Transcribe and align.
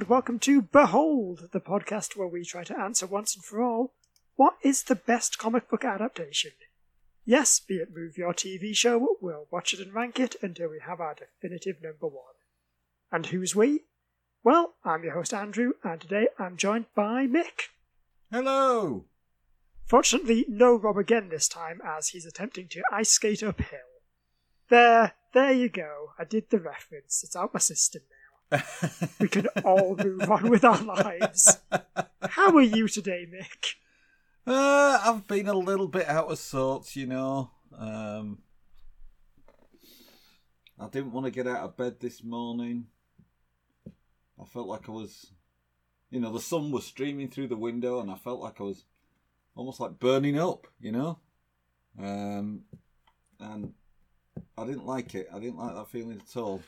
and 0.00 0.08
welcome 0.08 0.38
to 0.38 0.62
Behold, 0.62 1.50
the 1.52 1.60
podcast 1.60 2.16
where 2.16 2.26
we 2.26 2.42
try 2.42 2.64
to 2.64 2.80
answer 2.80 3.06
once 3.06 3.36
and 3.36 3.44
for 3.44 3.60
all 3.60 3.92
what 4.34 4.54
is 4.62 4.84
the 4.84 4.94
best 4.94 5.36
comic 5.36 5.68
book 5.68 5.84
adaptation? 5.84 6.52
Yes, 7.26 7.60
be 7.60 7.74
it 7.74 7.94
movie 7.94 8.22
or 8.22 8.32
TV 8.32 8.74
show, 8.74 9.18
we'll 9.20 9.46
watch 9.50 9.74
it 9.74 9.80
and 9.80 9.92
rank 9.92 10.18
it 10.18 10.36
until 10.40 10.70
we 10.70 10.80
have 10.86 11.00
our 11.00 11.14
definitive 11.14 11.82
number 11.82 12.06
one. 12.06 12.32
And 13.12 13.26
who's 13.26 13.54
we? 13.54 13.80
Well, 14.42 14.72
I'm 14.86 15.04
your 15.04 15.12
host 15.12 15.34
Andrew, 15.34 15.72
and 15.84 16.00
today 16.00 16.28
I'm 16.38 16.56
joined 16.56 16.86
by 16.94 17.26
Mick. 17.26 17.68
Hello! 18.32 19.04
Fortunately, 19.84 20.46
no 20.48 20.76
Rob 20.76 20.96
again 20.96 21.28
this 21.28 21.46
time, 21.46 21.82
as 21.84 22.08
he's 22.08 22.24
attempting 22.24 22.68
to 22.68 22.82
ice 22.90 23.10
skate 23.10 23.42
uphill. 23.42 23.80
There, 24.70 25.12
there 25.34 25.52
you 25.52 25.68
go. 25.68 26.12
I 26.18 26.24
did 26.24 26.48
the 26.48 26.58
reference. 26.58 27.22
It's 27.22 27.36
out 27.36 27.52
my 27.52 27.60
system 27.60 28.00
now. 28.10 28.19
We 29.20 29.28
can 29.28 29.46
all 29.64 29.96
move 29.96 30.30
on 30.30 30.50
with 30.50 30.64
our 30.64 30.82
lives. 30.82 31.58
How 32.22 32.54
are 32.56 32.62
you 32.62 32.88
today, 32.88 33.26
Mick? 33.30 33.74
Uh, 34.46 35.00
I've 35.04 35.26
been 35.26 35.48
a 35.48 35.54
little 35.54 35.88
bit 35.88 36.08
out 36.08 36.30
of 36.30 36.38
sorts, 36.38 36.96
you 36.96 37.06
know. 37.06 37.50
Um, 37.76 38.38
I 40.78 40.88
didn't 40.88 41.12
want 41.12 41.26
to 41.26 41.30
get 41.30 41.46
out 41.46 41.60
of 41.60 41.76
bed 41.76 42.00
this 42.00 42.24
morning. 42.24 42.86
I 44.40 44.44
felt 44.46 44.66
like 44.66 44.88
I 44.88 44.92
was, 44.92 45.32
you 46.10 46.20
know, 46.20 46.32
the 46.32 46.40
sun 46.40 46.70
was 46.70 46.86
streaming 46.86 47.28
through 47.28 47.48
the 47.48 47.56
window, 47.56 48.00
and 48.00 48.10
I 48.10 48.16
felt 48.16 48.40
like 48.40 48.60
I 48.60 48.64
was 48.64 48.84
almost 49.54 49.78
like 49.78 50.00
burning 50.00 50.38
up, 50.38 50.66
you 50.80 50.92
know. 50.92 51.18
Um, 51.98 52.62
and 53.38 53.74
I 54.56 54.64
didn't 54.64 54.86
like 54.86 55.14
it. 55.14 55.28
I 55.32 55.38
didn't 55.38 55.58
like 55.58 55.74
that 55.74 55.88
feeling 55.88 56.20
at 56.20 56.36
all. 56.36 56.62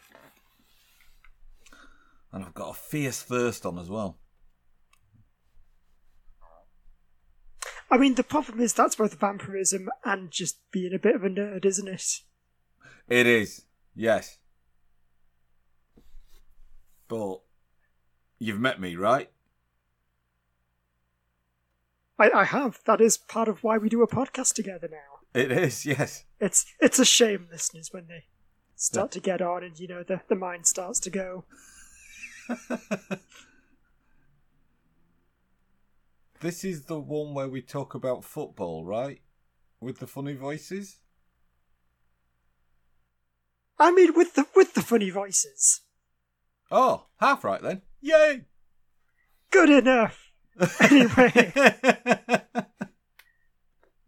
And 2.33 2.45
I've 2.45 2.55
got 2.55 2.71
a 2.71 2.75
fierce 2.75 3.23
thirst 3.23 3.67
on 3.67 3.79
as 3.79 3.91
well. 3.91 4.19
I 7.91 7.99
mean, 7.99 8.15
the 8.15 8.23
problem 8.23 8.59
is 8.61 8.73
that's 8.73 8.95
both 8.95 9.21
vampirism 9.21 9.91
and 10.03 10.31
just 10.31 10.59
being 10.71 10.95
a 10.95 10.99
bit 10.99 11.15
of 11.15 11.25
a 11.25 11.29
nerd, 11.29 11.67
isn't 11.67 11.89
it? 11.89 12.21
It 13.07 13.27
is, 13.27 13.67
yes. 13.95 14.39
But 17.07 17.41
you've 18.39 18.61
met 18.61 18.81
me, 18.81 18.97
right? 18.97 19.29
I, 22.19 22.31
I 22.31 22.45
have. 22.45 22.81
That 22.87 23.03
is 23.03 23.19
part 23.19 23.49
of 23.49 23.63
why 23.63 23.77
we 23.77 23.91
do 23.91 24.03
a 24.03 24.09
podcast 24.09 24.55
together 24.55 24.89
now. 24.91 25.39
It 25.39 25.53
is, 25.53 25.85
yes. 25.85 26.25
It's 26.41 26.65
it's 26.81 26.99
a 26.99 27.05
shame, 27.05 27.49
listeners, 27.51 27.91
when 27.93 28.07
they 28.07 28.25
start 28.77 29.11
to 29.13 29.21
get 29.21 29.43
on 29.43 29.63
and 29.63 29.79
you 29.79 29.89
know 29.89 30.03
the, 30.03 30.23
the 30.29 30.35
mind 30.35 30.67
starts 30.67 30.99
to 31.01 31.11
go. 31.11 31.45
this 36.41 36.65
is 36.65 36.87
the 36.87 36.99
one 36.99 37.35
where 37.35 37.49
we 37.49 37.63
talk 37.63 37.95
about 37.95 38.25
football, 38.25 38.85
right? 38.85 39.21
With 39.81 39.99
the 39.99 40.07
funny 40.07 40.35
voices? 40.35 40.99
I 43.79 43.91
mean 43.91 44.15
with 44.15 44.35
the 44.35 44.47
with 44.55 44.75
the 44.75 44.83
funny 44.83 45.11
voices. 45.11 45.81
Oh, 46.71 47.07
half 47.19 47.45
right 47.45 47.61
then. 47.61 47.83
Yay! 48.01 48.43
Good 49.51 49.71
enough. 49.71 50.33
Anyway. 50.81 51.53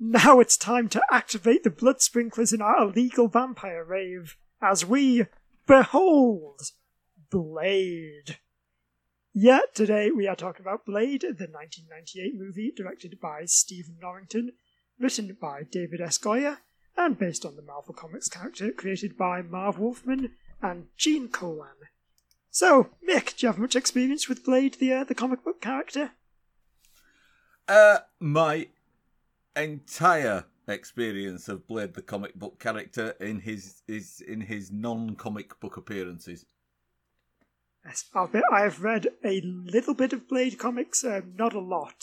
Now 0.06 0.38
it's 0.38 0.58
time 0.58 0.90
to 0.90 1.02
activate 1.10 1.64
the 1.64 1.70
blood 1.70 2.02
sprinklers 2.02 2.52
in 2.52 2.60
our 2.60 2.82
illegal 2.82 3.26
vampire 3.26 3.82
rave 3.82 4.36
as 4.60 4.84
we 4.84 5.24
behold 5.66 6.60
Blade. 7.34 8.38
Yet 9.32 9.74
today 9.74 10.12
we 10.12 10.28
are 10.28 10.36
talking 10.36 10.64
about 10.64 10.86
Blade, 10.86 11.22
the 11.22 11.48
1998 11.50 12.32
movie 12.38 12.70
directed 12.70 13.18
by 13.20 13.44
Stephen 13.46 13.96
Norrington, 14.00 14.52
written 15.00 15.36
by 15.40 15.64
David 15.64 16.00
S. 16.00 16.16
Goyer, 16.16 16.58
and 16.96 17.18
based 17.18 17.44
on 17.44 17.56
the 17.56 17.62
Marvel 17.62 17.92
Comics 17.92 18.28
character 18.28 18.70
created 18.70 19.16
by 19.16 19.42
Marv 19.42 19.80
Wolfman 19.80 20.30
and 20.62 20.86
Gene 20.96 21.26
Colan. 21.26 21.74
So, 22.52 22.90
Mick, 23.04 23.36
do 23.36 23.46
you 23.46 23.48
have 23.48 23.58
much 23.58 23.74
experience 23.74 24.28
with 24.28 24.44
Blade, 24.44 24.74
the 24.74 24.92
uh, 24.92 25.02
the 25.02 25.16
comic 25.16 25.42
book 25.42 25.60
character? 25.60 26.12
Uh, 27.66 27.98
my 28.20 28.68
entire 29.56 30.44
experience 30.68 31.48
of 31.48 31.66
Blade 31.66 31.94
the 31.94 32.02
comic 32.02 32.36
book 32.36 32.60
character 32.60 33.16
in 33.18 33.40
his 33.40 33.82
is 33.88 34.20
in 34.20 34.40
his 34.40 34.70
non 34.70 35.16
comic 35.16 35.58
book 35.58 35.76
appearances. 35.76 36.46
Bet 37.84 38.42
I've 38.50 38.82
read 38.82 39.08
a 39.24 39.40
little 39.42 39.94
bit 39.94 40.12
of 40.12 40.28
Blade 40.28 40.58
comics, 40.58 41.04
um, 41.04 41.34
not 41.36 41.54
a 41.54 41.60
lot, 41.60 42.02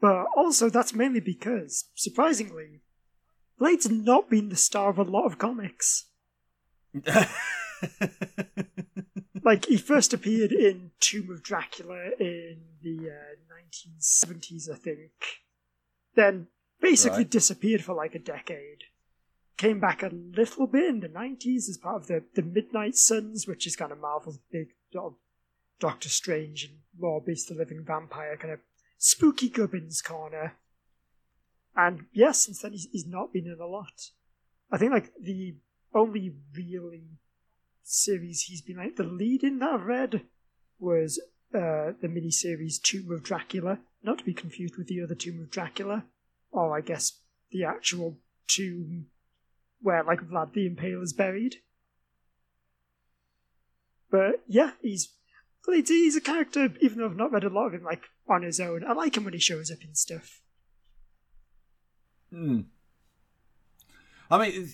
but 0.00 0.26
also 0.36 0.70
that's 0.70 0.94
mainly 0.94 1.20
because, 1.20 1.88
surprisingly, 1.94 2.82
Blade's 3.58 3.90
not 3.90 4.30
been 4.30 4.48
the 4.48 4.56
star 4.56 4.88
of 4.88 4.98
a 4.98 5.02
lot 5.02 5.26
of 5.26 5.38
comics. 5.38 6.06
like 9.44 9.66
he 9.66 9.76
first 9.76 10.12
appeared 10.14 10.52
in 10.52 10.92
Tomb 11.00 11.30
of 11.30 11.42
Dracula 11.42 12.10
in 12.18 12.62
the 12.82 13.10
uh, 13.10 13.36
1970s, 13.52 14.70
I 14.70 14.76
think. 14.76 15.10
Then 16.14 16.48
basically 16.80 17.18
Right. 17.18 17.30
disappeared 17.30 17.84
for 17.84 17.94
like 17.94 18.14
a 18.14 18.18
decade. 18.20 18.84
Came 19.56 19.80
back 19.80 20.02
a 20.02 20.08
little 20.08 20.66
bit 20.66 20.86
in 20.88 21.00
the 21.00 21.08
90s 21.08 21.68
as 21.68 21.78
part 21.82 21.96
of 21.96 22.06
the, 22.06 22.24
the 22.34 22.42
Midnight 22.42 22.96
Sons, 22.96 23.46
which 23.46 23.66
is 23.66 23.76
kind 23.76 23.92
of 23.92 24.00
Marvel's 24.00 24.38
big 24.50 24.68
sort 24.92 25.06
of 25.06 25.14
Doctor 25.78 26.08
Strange 26.08 26.64
and 26.64 26.78
Morbius 27.00 27.46
the 27.46 27.54
Living 27.54 27.84
Vampire 27.84 28.36
kind 28.36 28.52
of 28.52 28.60
spooky 28.98 29.48
gubbins 29.48 30.02
corner. 30.02 30.54
And 31.76 32.06
yes, 32.12 32.44
since 32.44 32.60
then 32.60 32.72
he's, 32.72 32.88
he's 32.92 33.06
not 33.06 33.32
been 33.32 33.46
in 33.46 33.58
a 33.60 33.66
lot. 33.66 34.10
I 34.70 34.78
think 34.78 34.92
like 34.92 35.12
the 35.20 35.56
only 35.94 36.34
really 36.54 37.18
series 37.82 38.42
he's 38.42 38.62
been 38.62 38.76
like 38.76 38.96
the 38.96 39.02
lead 39.02 39.42
in 39.42 39.58
that 39.58 39.70
I've 39.74 39.86
read 39.86 40.22
was 40.78 41.20
uh, 41.54 41.92
the 42.00 42.08
miniseries 42.08 42.80
Tomb 42.80 43.10
of 43.10 43.22
Dracula, 43.22 43.80
not 44.02 44.18
to 44.18 44.24
be 44.24 44.34
confused 44.34 44.76
with 44.76 44.86
the 44.86 45.02
other 45.02 45.14
Tomb 45.14 45.40
of 45.40 45.50
Dracula, 45.50 46.04
or 46.52 46.76
I 46.76 46.80
guess 46.80 47.20
the 47.50 47.64
actual 47.64 48.18
tomb 48.46 49.06
where 49.82 50.04
like 50.04 50.20
Vlad 50.20 50.52
the 50.52 50.68
Impaler 50.68 51.02
is 51.02 51.12
buried. 51.12 51.56
But 54.10 54.42
yeah, 54.48 54.72
he's 54.82 55.08
he's- 55.66 56.16
a 56.16 56.20
character. 56.20 56.72
Even 56.80 56.98
though 56.98 57.06
I've 57.06 57.16
not 57.16 57.32
read 57.32 57.44
a 57.44 57.48
lot 57.48 57.66
of 57.66 57.74
him, 57.74 57.84
like 57.84 58.04
on 58.28 58.42
his 58.42 58.60
own, 58.60 58.84
I 58.84 58.92
like 58.92 59.16
him 59.16 59.24
when 59.24 59.34
he 59.34 59.38
shows 59.40 59.70
up 59.70 59.82
in 59.82 59.94
stuff. 59.94 60.40
Hmm. 62.30 62.62
I 64.30 64.38
mean, 64.38 64.68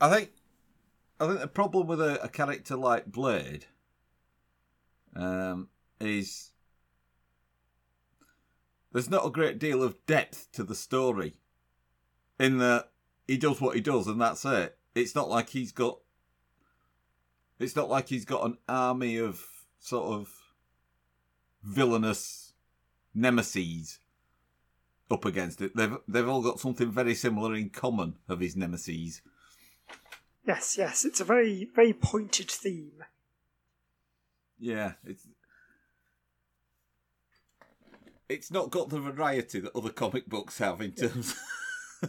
I 0.00 0.10
think, 0.10 0.30
I 1.20 1.26
think 1.26 1.40
the 1.40 1.46
problem 1.46 1.86
with 1.86 2.00
a, 2.00 2.22
a 2.22 2.28
character 2.28 2.76
like 2.76 3.06
Blade, 3.06 3.66
um, 5.14 5.68
is 6.00 6.50
there's 8.92 9.10
not 9.10 9.26
a 9.26 9.30
great 9.30 9.58
deal 9.58 9.82
of 9.82 10.06
depth 10.06 10.50
to 10.52 10.64
the 10.64 10.74
story. 10.74 11.34
In 12.38 12.58
that 12.58 12.90
he 13.28 13.36
does 13.36 13.60
what 13.60 13.76
he 13.76 13.80
does, 13.80 14.06
and 14.08 14.20
that's 14.20 14.44
it. 14.44 14.76
It's 14.94 15.14
not 15.14 15.28
like 15.28 15.50
he's 15.50 15.72
got. 15.72 15.98
It's 17.58 17.76
not 17.76 17.88
like 17.88 18.08
he's 18.08 18.24
got 18.24 18.44
an 18.44 18.58
army 18.68 19.16
of 19.16 19.44
sort 19.78 20.12
of 20.12 20.28
villainous 21.62 22.52
nemesis 23.14 23.98
up 25.10 25.24
against 25.24 25.60
it. 25.60 25.76
They've 25.76 25.96
they've 26.08 26.28
all 26.28 26.42
got 26.42 26.60
something 26.60 26.90
very 26.90 27.14
similar 27.14 27.54
in 27.54 27.70
common 27.70 28.16
of 28.28 28.40
his 28.40 28.56
nemesis. 28.56 29.20
Yes, 30.46 30.76
yes, 30.76 31.04
it's 31.04 31.20
a 31.20 31.24
very 31.24 31.70
very 31.74 31.92
pointed 31.92 32.50
theme. 32.50 33.04
Yeah, 34.58 34.92
it's 35.04 35.26
it's 38.28 38.50
not 38.50 38.70
got 38.70 38.88
the 38.88 39.00
variety 39.00 39.60
that 39.60 39.76
other 39.76 39.90
comic 39.90 40.28
books 40.28 40.58
have 40.58 40.80
in 40.80 40.92
terms 40.92 41.32
of 41.32 41.38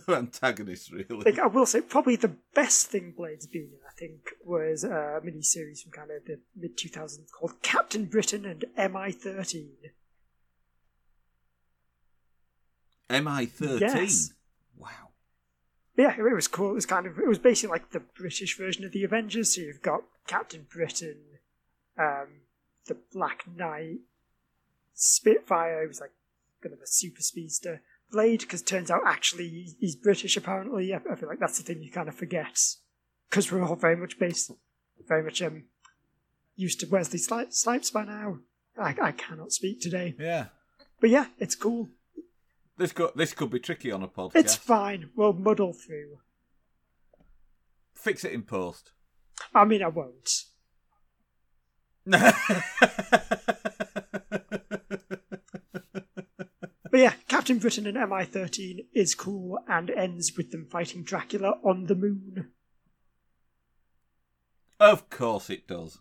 antagonists, 0.09 0.91
really. 0.91 1.23
Like 1.25 1.39
I 1.39 1.47
will 1.47 1.65
say, 1.65 1.81
probably 1.81 2.15
the 2.15 2.35
best 2.53 2.87
thing 2.87 3.13
Blade's 3.15 3.47
been 3.47 3.63
in, 3.73 3.79
I 3.87 3.93
think, 3.97 4.31
was 4.43 4.83
a 4.83 5.21
miniseries 5.23 5.81
from 5.83 5.91
kind 5.91 6.11
of 6.11 6.25
the 6.25 6.39
mid 6.55 6.77
2000s 6.77 7.31
called 7.31 7.61
Captain 7.61 8.05
Britain 8.05 8.45
and 8.45 8.65
MI 8.93 9.11
13. 9.11 9.69
MI 13.09 13.45
thirteen. 13.45 13.79
Yes. 13.81 14.33
Wow. 14.77 15.09
Yeah, 15.97 16.15
it 16.17 16.33
was 16.33 16.47
cool. 16.47 16.71
It 16.71 16.75
was 16.75 16.85
kind 16.85 17.05
of 17.05 17.19
it 17.19 17.27
was 17.27 17.39
basically 17.39 17.71
like 17.71 17.91
the 17.91 17.99
British 17.99 18.57
version 18.57 18.83
of 18.83 18.91
the 18.91 19.03
Avengers. 19.03 19.55
So 19.55 19.61
you've 19.61 19.81
got 19.81 20.01
Captain 20.27 20.65
Britain, 20.69 21.17
um, 21.99 22.41
the 22.87 22.97
Black 23.13 23.45
Knight, 23.47 23.99
Spitfire. 24.93 25.87
Was 25.87 26.01
like 26.01 26.11
kind 26.61 26.73
of 26.73 26.81
a 26.81 26.87
super 26.87 27.21
speedster. 27.21 27.81
Blade, 28.11 28.41
because 28.41 28.61
turns 28.61 28.91
out 28.91 29.01
actually 29.05 29.75
he's 29.79 29.95
British. 29.95 30.37
Apparently, 30.37 30.93
I, 30.93 30.99
I 31.11 31.15
feel 31.15 31.29
like 31.29 31.39
that's 31.39 31.57
the 31.57 31.63
thing 31.63 31.81
you 31.81 31.91
kind 31.91 32.07
of 32.09 32.15
forget 32.15 32.59
because 33.29 33.51
we're 33.51 33.63
all 33.63 33.75
very 33.75 33.95
much 33.95 34.19
based, 34.19 34.51
very 35.07 35.23
much 35.23 35.41
um, 35.41 35.65
used 36.55 36.79
to 36.79 36.87
Wesley 36.87 37.19
Sli- 37.19 37.53
Snipes 37.53 37.91
by 37.91 38.05
now. 38.05 38.39
I, 38.77 38.95
I 39.01 39.11
cannot 39.11 39.51
speak 39.51 39.81
today. 39.81 40.15
Yeah. 40.19 40.47
But 40.99 41.09
yeah, 41.09 41.27
it's 41.39 41.55
cool. 41.55 41.89
This 42.77 42.91
could 42.91 43.11
this 43.15 43.33
could 43.33 43.51
be 43.51 43.59
tricky 43.59 43.91
on 43.91 44.03
a 44.03 44.07
podcast. 44.07 44.35
It's 44.35 44.55
fine. 44.55 45.09
We'll 45.15 45.33
muddle 45.33 45.73
through. 45.73 46.19
Fix 47.93 48.23
it 48.23 48.33
in 48.33 48.43
post. 48.43 48.91
I 49.53 49.65
mean, 49.65 49.81
I 49.81 49.87
won't. 49.87 50.43
But 56.95 57.01
yeah, 57.01 57.13
Captain 57.27 57.57
Britain 57.59 57.87
and 57.87 57.97
MI13 57.97 58.85
is 58.93 59.15
cool 59.15 59.59
and 59.67 59.89
ends 59.89 60.37
with 60.37 60.51
them 60.51 60.65
fighting 60.71 61.03
Dracula 61.03 61.59
on 61.61 61.87
the 61.87 61.93
moon. 61.93 62.53
of 64.79 65.09
course 65.09 65.49
it 65.49 65.67
does. 65.67 65.97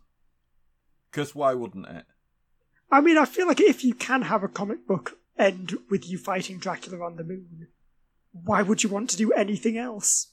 Because 1.10 1.34
why 1.34 1.52
wouldn't 1.52 1.88
it? 1.88 2.04
I 2.92 3.00
mean, 3.00 3.18
I 3.18 3.24
feel 3.24 3.48
like 3.48 3.60
if 3.60 3.82
you 3.82 3.92
can 3.92 4.22
have 4.22 4.44
a 4.44 4.48
comic 4.48 4.86
book 4.86 5.18
end 5.36 5.76
with 5.90 6.08
you 6.08 6.16
fighting 6.16 6.58
Dracula 6.58 7.04
on 7.04 7.16
the 7.16 7.24
moon, 7.24 7.66
why 8.30 8.62
would 8.62 8.84
you 8.84 8.88
want 8.88 9.10
to 9.10 9.16
do 9.16 9.32
anything 9.32 9.76
else? 9.76 10.32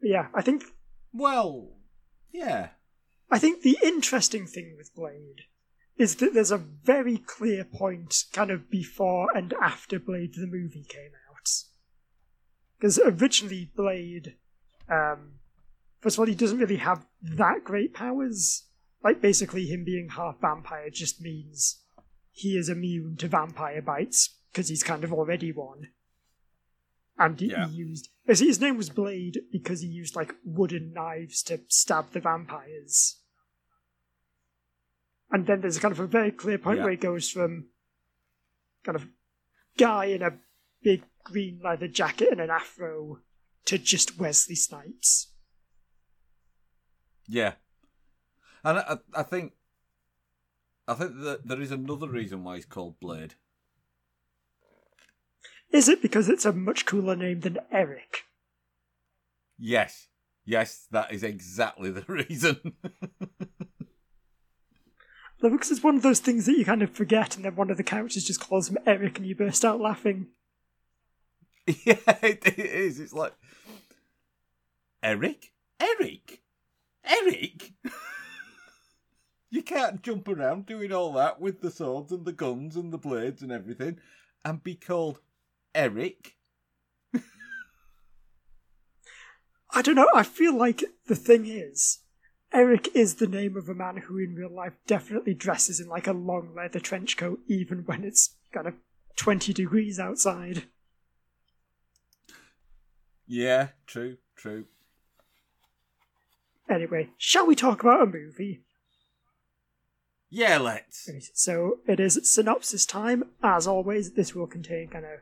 But 0.00 0.10
yeah, 0.10 0.26
I 0.34 0.42
think 0.42 0.64
Well, 1.12 1.76
yeah. 2.32 2.70
I 3.30 3.38
think 3.38 3.62
the 3.62 3.78
interesting 3.80 4.48
thing 4.48 4.74
with 4.76 4.92
Blade 4.92 5.44
is 6.00 6.16
that 6.16 6.32
there's 6.32 6.50
a 6.50 6.56
very 6.56 7.18
clear 7.18 7.62
point 7.62 8.24
kind 8.32 8.50
of 8.50 8.70
before 8.70 9.28
and 9.36 9.52
after 9.60 9.98
Blade 9.98 10.34
the 10.34 10.46
movie 10.46 10.86
came 10.88 11.10
out. 11.30 11.48
Because 12.78 12.98
originally 12.98 13.70
Blade, 13.76 14.36
um, 14.88 15.32
first 16.00 16.16
of 16.16 16.20
all, 16.20 16.26
he 16.26 16.34
doesn't 16.34 16.58
really 16.58 16.76
have 16.76 17.04
that 17.22 17.64
great 17.64 17.92
powers. 17.92 18.64
Like 19.04 19.20
basically 19.20 19.66
him 19.66 19.84
being 19.84 20.08
half 20.08 20.40
vampire 20.40 20.88
just 20.88 21.20
means 21.20 21.82
he 22.32 22.56
is 22.56 22.70
immune 22.70 23.16
to 23.18 23.28
vampire 23.28 23.82
bites 23.82 24.38
because 24.50 24.70
he's 24.70 24.82
kind 24.82 25.04
of 25.04 25.12
already 25.12 25.52
one. 25.52 25.88
And 27.18 27.38
he, 27.38 27.50
Yeah. 27.50 27.68
he 27.68 27.74
used 27.74 28.08
his 28.26 28.60
name 28.60 28.78
was 28.78 28.88
Blade 28.88 29.40
because 29.52 29.82
he 29.82 29.88
used 29.88 30.16
like 30.16 30.34
wooden 30.44 30.94
knives 30.94 31.42
to 31.44 31.60
stab 31.68 32.12
the 32.12 32.20
vampires. 32.20 33.19
And 35.30 35.46
then 35.46 35.60
there's 35.60 35.78
kind 35.78 35.92
of 35.92 36.00
a 36.00 36.06
very 36.06 36.32
clear 36.32 36.58
point 36.58 36.78
Yeah. 36.78 36.84
where 36.84 36.90
he 36.92 36.96
goes 36.96 37.30
from 37.30 37.66
kind 38.84 38.96
of 38.96 39.06
guy 39.78 40.06
in 40.06 40.22
a 40.22 40.38
big 40.82 41.04
green 41.24 41.60
leather 41.62 41.88
jacket 41.88 42.28
and 42.32 42.40
an 42.40 42.50
afro 42.50 43.20
to 43.66 43.78
just 43.78 44.18
Wesley 44.18 44.54
Snipes. 44.56 45.28
Yeah. 47.28 47.54
And 48.64 48.78
I, 48.78 48.98
I 49.14 49.22
think 49.22 49.52
I 50.88 50.94
think 50.94 51.12
that 51.20 51.46
there 51.46 51.60
is 51.60 51.70
another 51.70 52.08
reason 52.08 52.42
why 52.42 52.56
he's 52.56 52.64
called 52.66 52.98
Blade. 52.98 53.34
Is 55.72 55.88
it 55.88 56.02
because 56.02 56.28
it's 56.28 56.44
a 56.44 56.52
much 56.52 56.84
cooler 56.84 57.14
name 57.14 57.40
than 57.40 57.58
Eric? 57.70 58.24
Yes. 59.56 60.08
Yes, 60.44 60.86
that 60.90 61.12
is 61.12 61.22
exactly 61.22 61.90
the 61.90 62.04
reason. 62.08 62.74
Because 65.40 65.70
it's 65.70 65.82
one 65.82 65.96
of 65.96 66.02
those 66.02 66.20
things 66.20 66.46
that 66.46 66.58
you 66.58 66.64
kind 66.64 66.82
of 66.82 66.90
forget, 66.90 67.36
and 67.36 67.44
then 67.44 67.56
one 67.56 67.70
of 67.70 67.76
the 67.76 67.82
characters 67.82 68.24
just 68.24 68.40
calls 68.40 68.68
him 68.68 68.78
Eric, 68.86 69.18
and 69.18 69.26
you 69.26 69.34
burst 69.34 69.64
out 69.64 69.80
laughing. 69.80 70.28
yeah, 71.66 71.96
it, 72.22 72.46
it 72.46 72.58
is. 72.58 73.00
It's 73.00 73.12
like 73.12 73.32
Eric? 75.02 75.52
Eric? 75.80 76.42
Eric? 77.04 77.72
you 79.50 79.62
can't 79.62 80.02
jump 80.02 80.28
around 80.28 80.66
doing 80.66 80.92
all 80.92 81.12
that 81.14 81.40
with 81.40 81.60
the 81.60 81.70
swords 81.70 82.12
and 82.12 82.24
the 82.24 82.32
guns 82.32 82.76
and 82.76 82.92
the 82.92 82.98
blades 82.98 83.42
and 83.42 83.50
everything 83.50 83.98
and 84.44 84.62
be 84.62 84.74
called 84.74 85.20
Eric. 85.74 86.36
I 89.72 89.82
don't 89.82 89.94
know, 89.94 90.08
I 90.14 90.24
feel 90.24 90.56
like 90.56 90.82
the 91.06 91.14
thing 91.14 91.46
is, 91.46 92.00
Eric 92.52 92.88
is 92.94 93.16
the 93.16 93.26
name 93.26 93.56
of 93.56 93.68
a 93.68 93.74
man 93.74 93.98
who 93.98 94.18
in 94.18 94.34
real 94.34 94.52
life 94.52 94.72
definitely 94.86 95.34
dresses 95.34 95.78
in 95.78 95.88
like 95.88 96.06
a 96.06 96.12
long 96.12 96.52
leather 96.54 96.80
trench 96.80 97.16
coat, 97.16 97.40
even 97.46 97.84
when 97.86 98.04
it's 98.04 98.36
kind 98.52 98.66
of 98.66 98.74
20 99.16 99.52
degrees 99.52 100.00
outside. 100.00 100.64
Yeah, 103.26 103.68
true, 103.86 104.16
true. 104.34 104.64
Anyway, 106.68 107.10
shall 107.16 107.46
we 107.46 107.54
talk 107.54 107.80
about 107.80 108.02
a 108.02 108.06
movie? 108.06 108.64
Yeah, 110.28 110.58
let's. 110.58 111.10
So 111.34 111.78
it 111.86 112.00
is 112.00 112.20
synopsis 112.22 112.86
time. 112.86 113.24
As 113.42 113.66
always, 113.66 114.12
this 114.12 114.34
will 114.34 114.46
contain 114.46 114.88
kind 114.88 115.04
of 115.04 115.20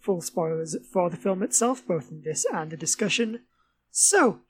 full 0.00 0.20
spoilers 0.20 0.76
for 0.92 1.10
the 1.10 1.16
film 1.16 1.42
itself, 1.42 1.86
both 1.86 2.10
in 2.10 2.22
this 2.22 2.44
and 2.52 2.70
the 2.70 2.76
discussion. 2.76 3.42
So, 3.90 4.40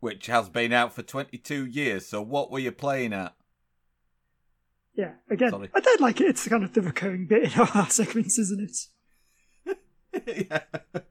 Which 0.00 0.26
has 0.26 0.48
been 0.48 0.72
out 0.72 0.92
for 0.92 1.02
22 1.02 1.66
years, 1.66 2.06
so 2.06 2.22
what 2.22 2.50
were 2.50 2.60
you 2.60 2.70
playing 2.72 3.12
at? 3.12 3.34
yeah, 4.94 5.12
again, 5.30 5.50
Sorry. 5.50 5.70
I 5.74 5.80
don't 5.80 6.00
like 6.00 6.20
it. 6.20 6.26
It's 6.26 6.48
kind 6.48 6.64
of 6.64 6.72
the 6.72 6.82
recurring 6.82 7.26
bit 7.26 7.54
in 7.54 7.60
our 7.74 7.88
segments, 7.90 8.38
isn't 8.38 8.70
it? 9.64 10.46
yeah. 10.50 10.60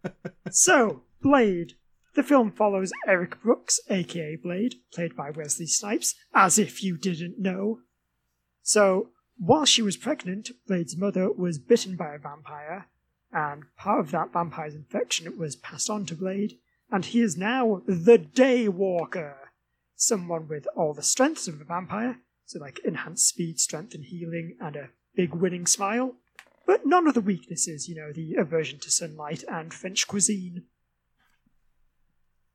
So, 0.50 1.04
Blade. 1.22 1.74
The 2.16 2.24
film 2.24 2.52
follows 2.52 2.92
Eric 3.06 3.42
Brooks, 3.44 3.80
aka 3.90 4.38
Blade, 4.38 4.76
played 4.94 5.16
by 5.16 5.30
Wesley 5.30 5.68
Snipes, 5.68 6.16
as 6.34 6.58
if 6.58 6.82
you 6.84 6.98
didn't 6.98 7.38
know. 7.38 7.80
So, 8.64 9.10
while 9.38 9.66
she 9.66 9.82
was 9.82 9.98
pregnant, 9.98 10.50
Blade's 10.68 10.98
mother 10.98 11.32
was 11.32 11.60
bitten 11.60 11.96
by 11.96 12.16
a 12.16 12.18
vampire, 12.18 12.88
and 13.32 13.64
part 13.78 14.00
of 14.00 14.12
that 14.12 14.34
vampire's 14.34 14.74
infection 14.74 15.38
was 15.38 15.56
passed 15.58 15.90
on 15.90 16.06
to 16.08 16.16
Blade, 16.16 16.58
and 16.92 17.06
he 17.06 17.22
is 17.22 17.38
now 17.38 17.82
the 17.86 18.18
Daywalker. 18.18 19.36
Someone 19.96 20.48
with 20.48 20.68
all 20.76 20.94
the 20.94 21.02
strengths 21.02 21.48
of 21.48 21.60
a 21.60 21.64
vampire, 21.64 22.20
so 22.46 22.60
like 22.60 22.80
enhanced 22.86 23.28
speed, 23.28 23.60
strength, 23.60 23.96
and 23.96 24.06
healing, 24.06 24.56
and 24.62 24.76
a 24.76 24.90
big 25.16 25.34
winning 25.34 25.66
smile, 25.66 26.16
but 26.68 26.86
none 26.86 27.08
of 27.08 27.14
the 27.14 27.22
weaknesses, 27.22 27.88
you 27.88 27.96
know, 27.96 28.12
the 28.14 28.36
aversion 28.36 28.78
to 28.80 28.92
sunlight 28.92 29.44
and 29.50 29.74
French 29.74 30.08
cuisine. 30.08 30.66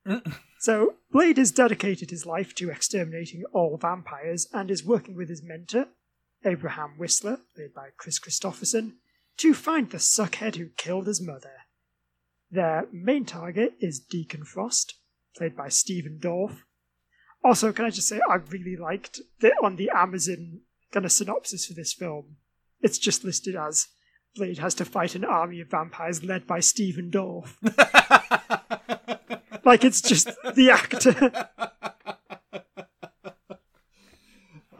Uh. 0.05 0.19
So, 0.59 0.95
Blade 1.11 1.37
has 1.37 1.51
dedicated 1.51 2.09
his 2.09 2.25
life 2.25 2.55
to 2.55 2.69
exterminating 2.69 3.43
all 3.51 3.75
vampires 3.75 4.47
and 4.53 4.71
is 4.71 4.85
working 4.85 5.15
with 5.15 5.27
his 5.27 5.43
mentor, 5.43 5.87
Abraham 6.45 6.93
Whistler, 6.97 7.39
played 7.53 7.73
by 7.73 7.89
Kris 7.97 8.17
Kristofferson, 8.17 8.93
to 9.37 9.53
find 9.53 9.89
the 9.89 9.97
suckhead 9.97 10.55
who 10.55 10.69
killed 10.77 11.07
his 11.07 11.19
mother. 11.19 11.62
Their 12.53 12.87
main 12.91 13.25
target 13.25 13.73
is 13.79 13.99
Deacon 13.99 14.45
Frost, 14.45 14.99
played 15.35 15.57
by 15.57 15.69
Stephen 15.69 16.19
Dorff. 16.21 16.59
Also, 17.43 17.73
can 17.73 17.83
I 17.83 17.89
just 17.89 18.07
say, 18.07 18.21
I 18.29 18.35
really 18.35 18.77
liked 18.77 19.21
that 19.41 19.55
on 19.63 19.75
the 19.75 19.89
Amazon 19.89 20.61
kind 20.91 21.03
of 21.03 21.11
synopsis 21.11 21.65
for 21.65 21.73
this 21.73 21.93
film, 21.93 22.35
it's 22.79 22.99
just 22.99 23.23
listed 23.23 23.55
as 23.55 23.87
Blade 24.35 24.59
has 24.59 24.75
to 24.75 24.85
fight 24.85 25.15
an 25.15 25.25
army 25.25 25.61
of 25.61 25.69
vampires 25.69 26.23
led 26.23 26.45
by 26.45 26.59
Stephen 26.59 27.09
Dorff. 27.09 27.55
like 29.65 29.83
it's 29.83 30.01
just 30.01 30.29
the 30.53 30.69
actor. 30.69 31.49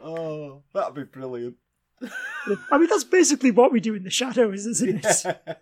oh, 0.00 0.62
that'd 0.72 0.94
be 0.94 1.02
brilliant. 1.02 1.56
I 2.70 2.78
mean, 2.78 2.88
that's 2.88 3.02
basically 3.02 3.50
what 3.50 3.72
we 3.72 3.80
do 3.80 3.96
in 3.96 4.04
the 4.04 4.10
shadows, 4.10 4.64
isn't 4.64 5.04
it? 5.04 5.58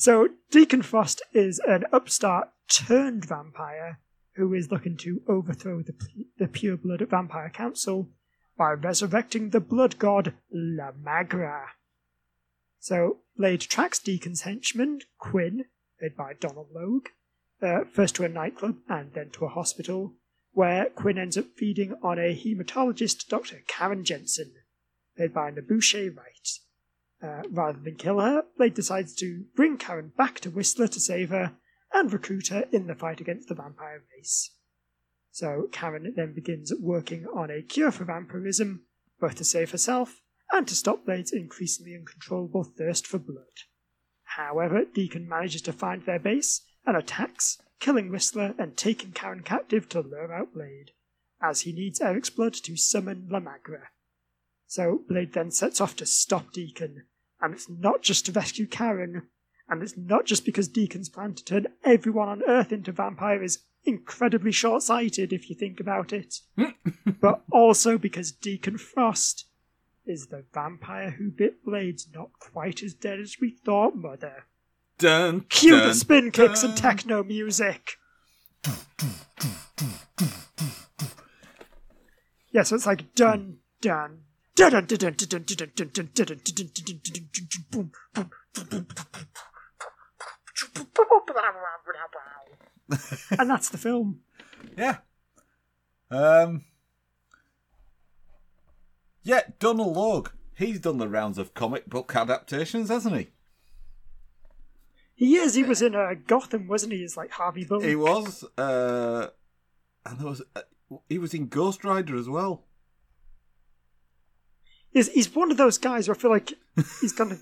So, 0.00 0.30
Deacon 0.50 0.80
Frost 0.80 1.20
is 1.34 1.58
an 1.58 1.84
upstart 1.92 2.48
turned 2.70 3.26
vampire 3.26 4.00
who 4.34 4.54
is 4.54 4.70
looking 4.70 4.96
to 4.96 5.20
overthrow 5.28 5.82
the, 5.82 5.92
the 6.38 6.48
Pure 6.48 6.78
Blood 6.78 7.06
Vampire 7.10 7.50
Council 7.50 8.08
by 8.56 8.70
resurrecting 8.70 9.50
the 9.50 9.60
blood 9.60 9.98
god 9.98 10.32
La 10.50 10.92
Magra. 10.92 11.72
So, 12.78 13.18
Blade 13.36 13.60
tracks 13.60 13.98
Deacon's 13.98 14.40
henchman, 14.40 15.00
Quinn, 15.18 15.66
played 15.98 16.16
by 16.16 16.32
Donald 16.32 16.68
Logue, 16.74 17.08
uh, 17.60 17.84
first 17.84 18.14
to 18.14 18.24
a 18.24 18.28
nightclub 18.30 18.76
and 18.88 19.12
then 19.12 19.28
to 19.32 19.44
a 19.44 19.48
hospital, 19.48 20.14
where 20.52 20.86
Quinn 20.86 21.18
ends 21.18 21.36
up 21.36 21.44
feeding 21.58 21.94
on 22.02 22.18
a 22.18 22.34
hematologist, 22.34 23.28
Dr. 23.28 23.64
Karen 23.68 24.02
Jensen, 24.06 24.54
played 25.14 25.34
by 25.34 25.50
N'Bushe 25.50 26.16
Wright. 26.16 26.48
Uh, 27.22 27.42
rather 27.50 27.78
than 27.78 27.96
kill 27.96 28.18
her, 28.20 28.44
Blade 28.56 28.74
decides 28.74 29.14
to 29.16 29.44
bring 29.54 29.76
Karen 29.76 30.12
back 30.16 30.40
to 30.40 30.50
Whistler 30.50 30.88
to 30.88 31.00
save 31.00 31.28
her 31.28 31.54
and 31.92 32.12
recruit 32.12 32.48
her 32.48 32.64
in 32.72 32.86
the 32.86 32.94
fight 32.94 33.20
against 33.20 33.48
the 33.48 33.54
vampire 33.54 34.02
race. 34.16 34.54
So 35.30 35.68
Karen 35.70 36.12
then 36.16 36.32
begins 36.32 36.72
working 36.80 37.26
on 37.26 37.50
a 37.50 37.62
cure 37.62 37.90
for 37.90 38.04
vampirism, 38.04 38.86
both 39.20 39.36
to 39.36 39.44
save 39.44 39.70
herself 39.70 40.20
and 40.50 40.66
to 40.66 40.74
stop 40.74 41.04
Blade's 41.04 41.32
increasingly 41.32 41.94
uncontrollable 41.94 42.64
thirst 42.64 43.06
for 43.06 43.18
blood. 43.18 43.44
However, 44.36 44.84
Deacon 44.84 45.28
manages 45.28 45.62
to 45.62 45.72
find 45.72 46.04
their 46.04 46.18
base 46.18 46.62
and 46.86 46.96
attacks, 46.96 47.58
killing 47.80 48.10
Whistler 48.10 48.54
and 48.58 48.76
taking 48.76 49.12
Karen 49.12 49.42
captive 49.42 49.88
to 49.90 50.00
lure 50.00 50.32
out 50.32 50.54
Blade, 50.54 50.92
as 51.42 51.62
he 51.62 51.72
needs 51.72 52.00
Eric's 52.00 52.30
blood 52.30 52.54
to 52.54 52.76
summon 52.76 53.28
La 53.30 53.40
Magra. 53.40 53.88
So 54.66 55.02
Blade 55.08 55.32
then 55.32 55.50
sets 55.50 55.80
off 55.80 55.96
to 55.96 56.06
stop 56.06 56.52
Deacon, 56.52 57.04
and 57.40 57.54
it's 57.54 57.68
not 57.68 58.02
just 58.02 58.26
to 58.26 58.32
rescue 58.32 58.66
Karen, 58.66 59.22
and 59.68 59.82
it's 59.82 59.96
not 59.96 60.26
just 60.26 60.44
because 60.44 60.68
Deacon's 60.68 61.08
plan 61.08 61.34
to 61.34 61.44
turn 61.44 61.66
everyone 61.84 62.28
on 62.28 62.42
Earth 62.46 62.72
into 62.72 62.92
vampires 62.92 63.56
is 63.56 63.58
incredibly 63.84 64.52
short 64.52 64.82
sighted 64.82 65.32
if 65.32 65.48
you 65.48 65.56
think 65.56 65.80
about 65.80 66.12
it, 66.12 66.40
but 67.20 67.42
also 67.50 67.96
because 67.96 68.32
Deacon 68.32 68.78
Frost 68.78 69.46
is 70.06 70.26
the 70.26 70.44
vampire 70.52 71.10
who 71.10 71.30
bit 71.30 71.64
Blades 71.64 72.08
not 72.14 72.30
quite 72.38 72.82
as 72.82 72.94
dead 72.94 73.20
as 73.20 73.36
we 73.40 73.50
thought, 73.50 73.94
Mother. 73.94 74.44
Dun, 74.98 75.42
Cue 75.42 75.76
dun, 75.78 75.88
the 75.88 75.94
spin 75.94 76.30
kicks 76.30 76.62
and 76.62 76.76
techno 76.76 77.22
music. 77.22 77.92
Yeah, 82.52 82.64
so 82.64 82.74
it's 82.74 82.86
like 82.86 83.14
dun 83.14 83.58
dun 83.80 84.22
and 93.38 93.48
that's 93.48 93.70
the 93.70 93.78
film. 93.78 94.20
Yeah. 94.76 94.98
Um. 96.10 96.64
Yeah, 99.22 99.40
Donald 99.58 99.96
Logue. 99.96 100.28
He's 100.54 100.80
done 100.80 100.98
the 100.98 101.08
rounds 101.08 101.38
of 101.38 101.54
comic 101.54 101.86
book 101.86 102.14
adaptations, 102.14 102.90
hasn't 102.90 103.16
he? 103.16 103.28
He 105.14 105.36
is. 105.36 105.54
He 105.54 105.62
was 105.62 105.80
in 105.80 105.94
uh, 105.94 106.14
Gotham, 106.26 106.66
wasn't 106.66 106.92
he? 106.92 107.02
As 107.04 107.16
like 107.16 107.30
Harvey 107.30 107.64
Bullock. 107.64 107.84
He 107.84 107.96
was. 107.96 108.44
Uh, 108.58 109.28
and 110.04 110.18
there 110.18 110.26
was. 110.26 110.42
Uh, 110.54 110.62
he 111.08 111.18
was 111.18 111.32
in 111.32 111.46
Ghost 111.46 111.82
Rider 111.84 112.16
as 112.16 112.28
well. 112.28 112.64
He's, 114.92 115.08
he's 115.12 115.34
one 115.34 115.50
of 115.50 115.56
those 115.56 115.78
guys 115.78 116.08
where 116.08 116.16
I 116.16 116.18
feel 116.18 116.30
like 116.30 116.52
he's 117.00 117.12
kind 117.12 117.32
of 117.32 117.40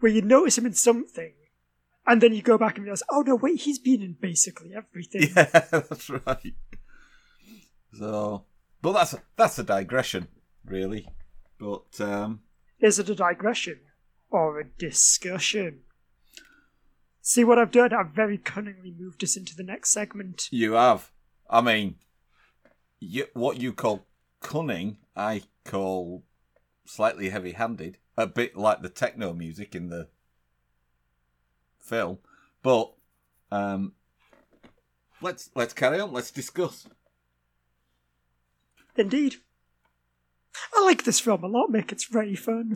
where 0.00 0.12
you 0.12 0.22
notice 0.22 0.58
him 0.58 0.66
in 0.66 0.74
something, 0.74 1.32
and 2.06 2.20
then 2.20 2.34
you 2.34 2.42
go 2.42 2.58
back 2.58 2.76
and 2.76 2.84
realize, 2.84 3.02
oh 3.10 3.22
no, 3.22 3.34
wait, 3.36 3.62
he's 3.62 3.78
been 3.78 4.02
in 4.02 4.16
basically 4.20 4.72
everything. 4.76 5.30
Yeah, 5.36 5.44
that's 5.70 6.10
right. 6.10 6.54
So, 7.98 8.44
but 8.82 8.92
that's 8.92 9.14
that's 9.36 9.58
a 9.58 9.62
digression, 9.64 10.28
really. 10.64 11.08
But 11.58 12.00
um, 12.00 12.40
Is 12.80 12.98
it 12.98 13.08
a 13.08 13.14
digression 13.14 13.80
or 14.30 14.60
a 14.60 14.64
discussion? 14.64 15.80
See 17.22 17.44
what 17.44 17.58
I've 17.58 17.70
done? 17.70 17.94
I've 17.94 18.10
very 18.10 18.36
cunningly 18.36 18.92
moved 18.98 19.24
us 19.24 19.36
into 19.36 19.56
the 19.56 19.62
next 19.62 19.90
segment. 19.90 20.48
you 20.50 20.72
have. 20.72 21.10
I 21.48 21.60
mean, 21.60 21.96
you, 23.00 23.26
what 23.32 23.58
you 23.60 23.72
call 23.72 24.06
cunning, 24.40 24.98
I 25.16 25.42
call 25.64 26.24
slightly 26.84 27.30
heavy-handed. 27.30 27.98
A 28.16 28.26
bit 28.26 28.56
like 28.56 28.82
the 28.82 28.88
techno 28.88 29.32
music 29.32 29.74
in 29.74 29.88
the 29.88 30.08
film. 31.80 32.18
But 32.62 32.92
um, 33.50 33.92
let's 35.20 35.50
let's 35.54 35.74
carry 35.74 36.00
on. 36.00 36.12
Let's 36.12 36.30
discuss. 36.30 36.86
Indeed. 38.96 39.36
I 40.72 40.84
like 40.84 41.04
this 41.04 41.20
film 41.20 41.42
a 41.42 41.48
lot, 41.48 41.70
Mick. 41.70 41.90
It's 41.90 42.04
very 42.04 42.36
fun. 42.36 42.74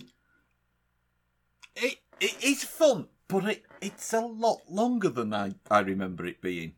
It 1.77 1.99
it 2.21 2.43
is 2.43 2.65
fun, 2.65 3.07
but 3.29 3.45
it 3.45 3.65
it's 3.81 4.13
a 4.13 4.21
lot 4.21 4.63
longer 4.69 5.09
than 5.09 5.33
I, 5.33 5.53
I 5.71 5.81
remember 5.81 6.27
it 6.27 6.43
being. 6.43 6.75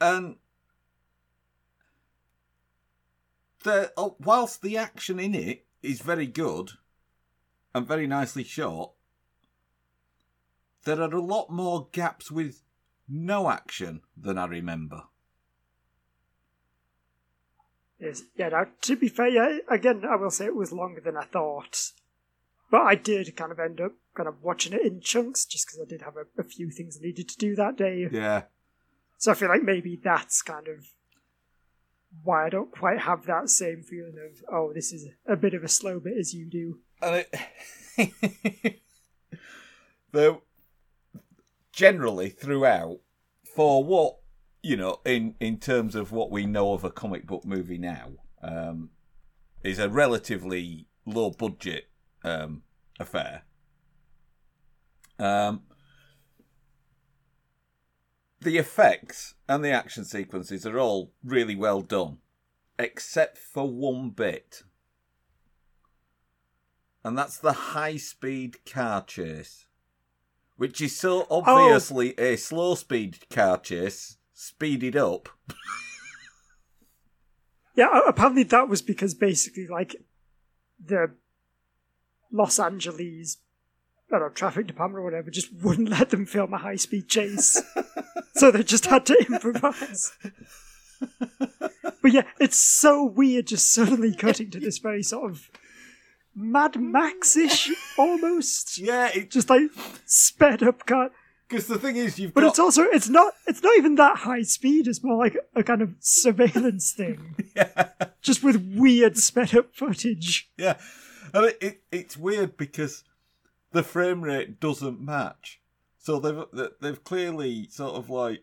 And 0.00 0.36
the 3.62 3.92
oh, 3.96 4.16
whilst 4.20 4.62
the 4.62 4.76
action 4.76 5.18
in 5.18 5.34
it 5.34 5.66
is 5.82 6.00
very 6.00 6.26
good 6.26 6.70
and 7.74 7.86
very 7.86 8.06
nicely 8.06 8.44
shot, 8.44 8.92
there 10.84 11.00
are 11.00 11.14
a 11.14 11.22
lot 11.22 11.50
more 11.50 11.88
gaps 11.92 12.30
with 12.30 12.62
no 13.08 13.50
action 13.50 14.00
than 14.16 14.38
I 14.38 14.46
remember. 14.46 15.02
Yes, 17.98 18.22
yeah, 18.34 18.48
now, 18.48 18.66
to 18.82 18.96
be 18.96 19.08
fair, 19.08 19.28
yeah, 19.28 19.58
again, 19.68 20.04
I 20.10 20.16
will 20.16 20.30
say 20.30 20.46
it 20.46 20.56
was 20.56 20.72
longer 20.72 21.02
than 21.02 21.18
I 21.18 21.24
thought. 21.24 21.92
But 22.70 22.82
I 22.82 22.94
did 22.94 23.36
kind 23.36 23.52
of 23.52 23.58
end 23.58 23.80
up 23.80 23.92
kind 24.14 24.28
of 24.28 24.42
watching 24.42 24.72
it 24.72 24.82
in 24.82 25.00
chunks 25.00 25.44
just 25.44 25.66
because 25.66 25.80
I 25.80 25.88
did 25.88 26.02
have 26.02 26.16
a, 26.16 26.40
a 26.40 26.44
few 26.44 26.70
things 26.70 26.96
I 26.96 27.04
needed 27.04 27.28
to 27.28 27.36
do 27.36 27.54
that 27.56 27.76
day. 27.76 28.08
Yeah. 28.10 28.44
So 29.18 29.32
I 29.32 29.34
feel 29.34 29.48
like 29.48 29.62
maybe 29.62 30.00
that's 30.02 30.40
kind 30.40 30.68
of 30.68 30.86
why 32.22 32.46
I 32.46 32.50
don't 32.50 32.70
quite 32.72 33.00
have 33.00 33.26
that 33.26 33.48
same 33.48 33.82
feeling 33.82 34.16
of, 34.18 34.42
oh, 34.52 34.72
this 34.72 34.92
is 34.92 35.08
a 35.26 35.36
bit 35.36 35.54
of 35.54 35.64
a 35.64 35.68
slow 35.68 36.00
bit 36.00 36.16
as 36.18 36.34
you 36.34 36.46
do. 36.46 36.78
and 37.02 37.24
it 37.94 38.80
generally 41.72 42.28
throughout 42.28 42.98
for 43.54 43.82
what 43.84 44.16
you 44.62 44.76
know 44.76 44.98
in 45.04 45.34
in 45.40 45.58
terms 45.58 45.94
of 45.94 46.12
what 46.12 46.30
we 46.30 46.44
know 46.46 46.72
of 46.72 46.84
a 46.84 46.90
comic 46.90 47.26
book 47.26 47.44
movie 47.44 47.78
now 47.78 48.08
um 48.42 48.90
is 49.62 49.78
a 49.78 49.88
relatively 49.88 50.86
low 51.06 51.30
budget 51.30 51.88
um 52.24 52.62
affair 52.98 53.42
um 55.18 55.62
the 58.40 58.58
effects 58.58 59.34
and 59.48 59.64
the 59.64 59.70
action 59.70 60.04
sequences 60.04 60.64
are 60.66 60.78
all 60.78 61.12
really 61.22 61.56
well 61.56 61.82
done 61.82 62.18
except 62.78 63.36
for 63.36 63.68
one 63.68 64.10
bit 64.10 64.62
and 67.04 67.16
that's 67.16 67.38
the 67.38 67.52
high 67.52 67.96
speed 67.96 68.64
car 68.66 69.02
chase, 69.02 69.66
which 70.56 70.80
is 70.80 70.96
so 70.96 71.26
obviously 71.30 72.14
oh. 72.18 72.22
a 72.22 72.36
slow 72.36 72.74
speed 72.74 73.18
car 73.30 73.58
chase, 73.58 74.18
speeded 74.32 74.96
up. 74.96 75.28
Yeah, 77.76 78.00
apparently 78.06 78.42
that 78.42 78.68
was 78.68 78.82
because 78.82 79.14
basically, 79.14 79.66
like, 79.66 79.94
the 80.84 81.12
Los 82.30 82.58
Angeles 82.58 83.38
I 84.10 84.18
don't 84.18 84.28
know, 84.28 84.34
traffic 84.34 84.66
department 84.66 85.00
or 85.00 85.04
whatever 85.04 85.30
just 85.30 85.52
wouldn't 85.62 85.88
let 85.90 86.10
them 86.10 86.26
film 86.26 86.52
a 86.52 86.58
high 86.58 86.76
speed 86.76 87.08
chase. 87.08 87.62
so 88.34 88.50
they 88.50 88.62
just 88.62 88.86
had 88.86 89.06
to 89.06 89.16
improvise. 89.30 90.12
but 92.02 92.12
yeah, 92.12 92.22
it's 92.38 92.58
so 92.58 93.04
weird 93.04 93.46
just 93.46 93.72
suddenly 93.72 94.14
cutting 94.14 94.50
to 94.50 94.60
this 94.60 94.78
very 94.78 95.02
sort 95.02 95.30
of 95.30 95.50
Mad 96.34 96.80
Max 96.80 97.36
ish 97.36 97.70
almost. 97.98 98.78
Yeah, 98.78 99.08
it, 99.14 99.30
Just 99.30 99.50
like 99.50 99.62
sped 100.06 100.62
up 100.62 100.86
cut. 100.86 101.12
because 101.48 101.66
the 101.66 101.78
thing 101.78 101.96
is, 101.96 102.18
you've 102.18 102.32
But 102.34 102.42
got 102.42 102.50
it's 102.50 102.58
also 102.58 102.82
it's 102.84 103.08
not 103.08 103.32
it's 103.46 103.62
not 103.62 103.76
even 103.76 103.96
that 103.96 104.18
high 104.18 104.42
speed, 104.42 104.86
it's 104.86 105.02
more 105.02 105.16
like 105.16 105.36
a 105.56 105.62
kind 105.64 105.82
of 105.82 105.94
surveillance 105.98 106.92
thing. 106.92 107.34
yeah, 107.56 107.88
Just 108.22 108.44
with 108.44 108.74
weird 108.76 109.16
sped 109.18 109.54
up 109.56 109.74
footage. 109.74 110.50
yeah, 110.56 110.78
and 111.34 111.46
it, 111.46 111.58
it 111.60 111.82
it's 111.90 112.16
weird 112.16 112.56
because 112.56 113.02
the 113.72 113.82
frame 113.82 114.22
rate 114.22 114.60
doesn't 114.60 115.00
match. 115.00 115.59
So 116.10 116.18
they've 116.18 116.72
they've 116.80 117.04
clearly 117.04 117.68
sort 117.68 117.94
of 117.94 118.10
like 118.10 118.42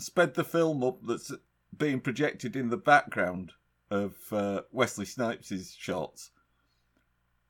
sped 0.00 0.34
the 0.34 0.42
film 0.42 0.82
up 0.82 0.98
that's 1.06 1.30
being 1.76 2.00
projected 2.00 2.56
in 2.56 2.68
the 2.68 2.76
background 2.76 3.52
of 3.92 4.16
uh, 4.32 4.62
Wesley 4.72 5.04
Snipes' 5.04 5.76
shots, 5.78 6.32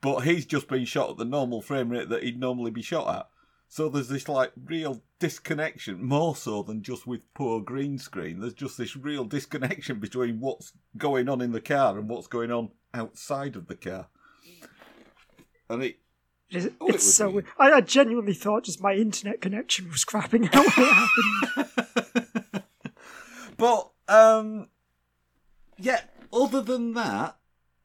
but 0.03 0.21
he's 0.21 0.45
just 0.45 0.69
been 0.69 0.85
shot 0.85 1.09
at 1.09 1.17
the 1.17 1.25
normal 1.25 1.63
frame 1.63 1.89
rate 1.89 2.11
that 2.11 2.23
he'd 2.23 2.39
normally 2.39 2.71
be 2.71 2.83
shot 2.83 3.17
at. 3.17 3.29
So 3.67 3.89
there's 3.89 4.11
this 4.11 4.29
like 4.29 4.53
real 4.63 5.01
disconnection, 5.19 6.05
more 6.05 6.37
so 6.37 6.63
than 6.63 6.83
just 6.83 7.07
with 7.07 7.33
poor 7.33 7.63
green 7.63 7.97
screen. 7.97 8.41
There's 8.41 8.53
just 8.53 8.77
this 8.77 8.95
real 8.95 9.25
disconnection 9.25 10.01
between 10.01 10.39
what's 10.39 10.75
going 10.99 11.31
on 11.31 11.41
in 11.41 11.53
the 11.53 11.63
car 11.63 11.99
and 11.99 12.11
what's 12.11 12.27
going 12.27 12.51
on 12.51 12.73
outside 12.93 13.57
of 13.57 13.69
the 13.69 13.77
car. 13.77 14.09
And 15.71 15.83
it, 15.83 15.97
It's, 16.51 16.67
Oh, 16.81 16.87
it's 16.89 16.93
would 16.93 17.01
so 17.03 17.31
weird. 17.31 17.47
I, 17.59 17.73
I 17.73 17.81
genuinely 17.81 18.35
thought 18.35 18.65
just 18.65 18.83
my 18.83 18.95
internet 18.95 19.41
connection 19.41 19.91
was 19.91 20.05
crapping 20.05 20.49
out 20.55 20.77
when 20.77 21.67
it 22.47 22.63
but 23.57 23.91
um, 24.09 24.69
yeah. 25.79 26.01
Other 26.33 26.61
than 26.61 26.93
that, 26.95 27.37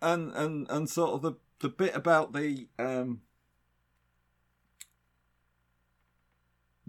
and 0.01 0.33
and 0.33 0.69
and 0.69 0.89
sort 0.89 1.11
of 1.13 1.21
the 1.21 1.33
the 1.59 1.69
bit 1.69 1.95
about 1.95 2.33
the 2.33 2.67
um 2.77 3.21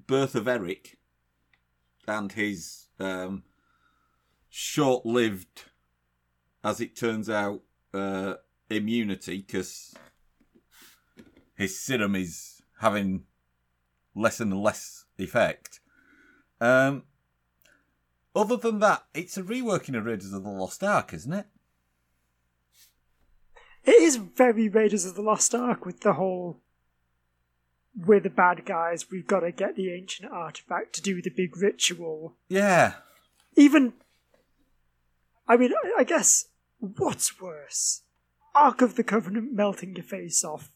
birth 0.07 0.35
of 0.35 0.49
Eric 0.49 0.99
and 2.07 2.33
his 2.33 2.89
um 2.99 3.45
short-lived, 4.49 5.65
as 6.63 6.81
it 6.81 6.97
turns 6.97 7.31
out, 7.31 7.63
uh, 7.93 8.35
immunity 8.69 9.39
because 9.39 9.95
his 11.57 11.79
serum 11.81 12.15
is 12.15 12.63
having 12.81 13.25
less 14.15 14.41
and 14.41 14.55
less 14.61 15.05
effect. 15.19 15.81
Um, 16.61 17.05
other 18.35 18.57
than 18.57 18.79
that, 18.81 19.05
it's 19.15 19.37
a 19.37 19.43
reworking 19.43 19.97
of 19.97 20.05
Raiders 20.07 20.33
of 20.33 20.43
the 20.43 20.51
Lost 20.51 20.83
Ark, 20.83 21.13
isn't 21.15 21.33
it? 21.33 21.47
It 23.85 24.03
is 24.03 24.17
very 24.17 24.69
Raiders 24.69 25.05
of 25.05 25.15
the 25.15 25.23
Lost 25.23 25.55
Ark 25.55 25.85
with 25.85 26.01
the 26.01 26.15
whole. 26.15 26.61
We're 27.97 28.21
the 28.21 28.31
bad 28.31 28.65
guys, 28.65 29.11
we've 29.11 29.27
got 29.27 29.41
to 29.41 29.53
get 29.53 29.77
the 29.77 29.93
ancient 29.93 30.33
artifact 30.33 30.95
to 30.97 31.03
do 31.03 31.23
the 31.23 31.31
big 31.31 31.57
ritual. 31.57 32.35
Yeah. 32.49 32.95
Even. 33.57 33.93
I 35.47 35.57
mean, 35.57 35.73
I- 35.73 36.01
I 36.01 36.05
guess. 36.05 36.47
What's 36.81 37.41
worse? 37.41 38.03
Ark 38.55 38.83
of 38.83 38.97
the 38.97 39.05
Covenant 39.05 39.53
melting 39.53 39.95
your 39.95 40.05
face 40.05 40.45
off, 40.45 40.71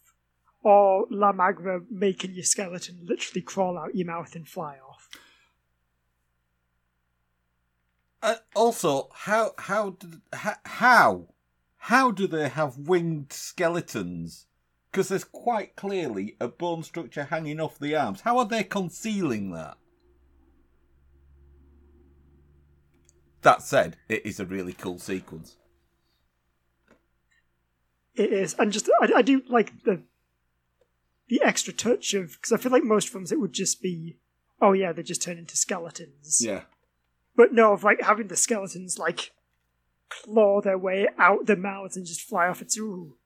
or 0.69 1.07
La 1.09 1.33
Magra 1.33 1.81
making 1.91 2.35
your 2.35 2.45
skeleton 2.45 3.01
literally 3.03 3.41
crawl 3.41 3.79
out 3.79 3.95
your 3.95 4.07
mouth 4.07 4.35
and 4.35 4.47
fly 4.47 4.77
off. 4.87 5.09
Uh, 8.23 8.35
also, 8.55 9.09
how 9.15 9.53
how 9.57 9.91
did, 9.91 10.21
how 10.35 10.57
how 10.67 11.29
how 11.79 12.11
do 12.11 12.27
they 12.27 12.51
have 12.51 12.77
winged 12.77 13.33
skeletons? 13.33 14.45
Because 14.91 15.09
there's 15.09 15.25
quite 15.25 15.75
clearly 15.75 16.37
a 16.39 16.49
bone 16.49 16.83
structure 16.83 17.25
hanging 17.25 17.61
off 17.61 17.79
the 17.79 17.97
arms. 17.97 18.21
How 18.21 18.37
are 18.37 18.45
they 18.45 18.63
concealing 18.63 19.53
that? 19.53 19.79
That 23.41 23.63
said, 23.63 23.97
it 24.11 24.27
is 24.27 24.39
a 24.39 24.45
really 24.45 24.75
cool 24.75 24.99
sequence. 24.99 25.57
It 28.15 28.33
is, 28.33 28.55
and 28.59 28.71
just 28.71 28.91
I, 29.01 29.13
I 29.17 29.23
do 29.23 29.41
like 29.49 29.73
the 29.85 30.03
the 31.29 31.43
extra 31.43 31.73
touch 31.73 32.15
of 32.15 32.33
because 32.33 32.53
I 32.53 32.57
feel 32.57 32.73
like 32.73 32.85
most 32.85 33.09
films 33.09 33.33
it 33.33 33.41
would 33.41 33.53
just 33.53 33.83
be, 33.83 34.17
oh 34.61 34.73
yeah, 34.73 34.93
they 34.93 35.03
just 35.03 35.23
turn 35.23 35.39
into 35.39 35.57
skeletons. 35.57 36.41
Yeah. 36.45 36.63
But 37.37 37.53
no, 37.53 37.73
of 37.73 37.85
like 37.85 38.01
having 38.03 38.29
the 38.29 38.37
skeletons 38.37 38.99
like 38.99 39.33
claw 40.09 40.61
their 40.61 40.79
way 40.79 41.07
out 41.19 41.47
the 41.47 41.57
mouths 41.57 41.97
and 41.97 42.07
just 42.07 42.23
fly 42.23 42.49
off. 42.49 42.63
It's 42.63 42.79
ooh, 42.79 43.17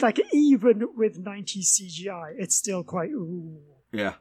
like 0.00 0.20
even 0.32 0.88
with 0.96 1.22
90s 1.24 1.80
CGI, 1.80 2.34
it's 2.38 2.56
still 2.56 2.84
quite 2.84 3.10
ooh. 3.10 3.58
Yeah. 3.92 4.14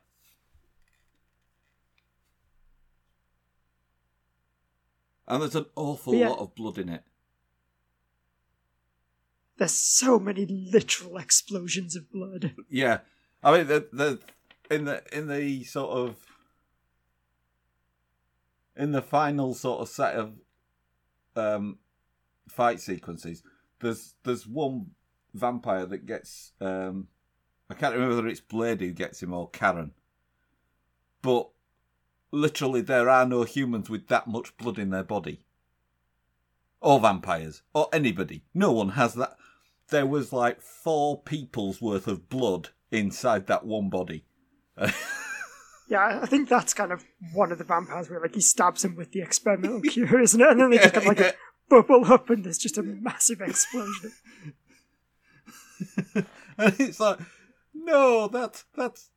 And 5.28 5.42
there's 5.44 5.56
an 5.56 5.68
awful 5.76 6.16
Yeah. 6.16 6.30
lot 6.30 6.40
of 6.40 6.56
blood 6.56 6.80
in 6.80 6.90
it. 6.90 7.04
There's 9.58 9.74
so 9.74 10.20
many 10.20 10.46
literal 10.46 11.18
explosions 11.18 11.96
of 11.96 12.10
blood. 12.12 12.56
Yeah, 12.70 13.00
I 13.44 13.58
mean 13.58 13.68
the 13.68 13.88
the 13.92 14.20
in 14.70 14.86
the 14.86 15.04
in 15.16 15.28
the 15.28 15.64
sort 15.64 15.92
of 15.92 16.16
in 18.76 18.92
the 18.92 19.02
final 19.02 19.54
sort 19.54 19.82
of 19.82 19.90
set 19.90 20.16
of 20.16 20.34
um 21.36 21.78
fight 22.48 22.80
sequences, 22.80 23.44
there's 23.80 24.16
there's 24.24 24.48
one 24.48 24.92
vampire 25.34 25.86
that 25.86 26.06
gets 26.06 26.54
um 26.60 27.08
I 27.70 27.76
can't 27.76 27.94
remember 27.94 28.16
whether 28.16 28.28
it's 28.28 28.42
Blade 28.42 28.82
who 28.82 28.92
gets 28.92 29.22
him 29.22 29.34
or 29.34 29.50
Karen, 29.50 29.92
but 31.22 31.50
literally 32.32 32.82
there 32.82 33.10
are 33.10 33.26
no 33.26 33.44
humans 33.44 33.90
with 33.90 34.08
that 34.08 34.28
much 34.28 34.58
blood 34.58 34.80
in 34.80 34.90
their 34.90 35.04
body, 35.04 35.44
or 36.82 37.00
vampires, 37.00 37.62
or 37.74 37.88
anybody. 37.94 38.44
No 38.54 38.72
one 38.72 38.90
has 38.90 39.14
that. 39.16 39.38
There 39.90 40.06
was 40.06 40.34
like 40.34 40.62
four 40.62 41.22
people's 41.22 41.82
worth 41.82 42.08
of 42.08 42.30
blood 42.30 42.70
inside 42.92 43.48
that 43.48 43.66
one 43.66 43.90
body. 43.90 44.26
Yeah, 45.90 46.20
I- 46.22 46.26
think 46.28 46.50
that's 46.50 46.74
kind 46.74 46.92
of 46.92 47.04
one 47.34 47.52
of 47.52 47.58
the 47.58 47.64
vampires 47.64 48.10
where 48.10 48.22
like 48.22 48.36
he 48.36 48.42
stabs 48.42 48.86
him 48.86 48.96
with 48.96 49.12
the 49.12 49.22
experimental 49.22 49.82
cure, 49.90 50.20
isn't 50.20 50.40
it? 50.40 50.48
And 50.48 50.60
then 50.60 50.70
they 50.70 50.78
just 50.78 50.94
kind 50.94 51.08
of 51.08 51.18
like 51.18 51.38
bubble 51.70 52.06
up 52.12 52.30
and 52.30 52.44
there's 52.44 52.58
just 52.60 52.78
a 52.78 52.84
massive 52.84 53.42
explosion. 53.42 54.12
and 56.16 56.76
it's 56.80 57.00
like, 57.00 57.20
no, 57.74 58.28
that's 58.28 58.66
that's 58.76 59.10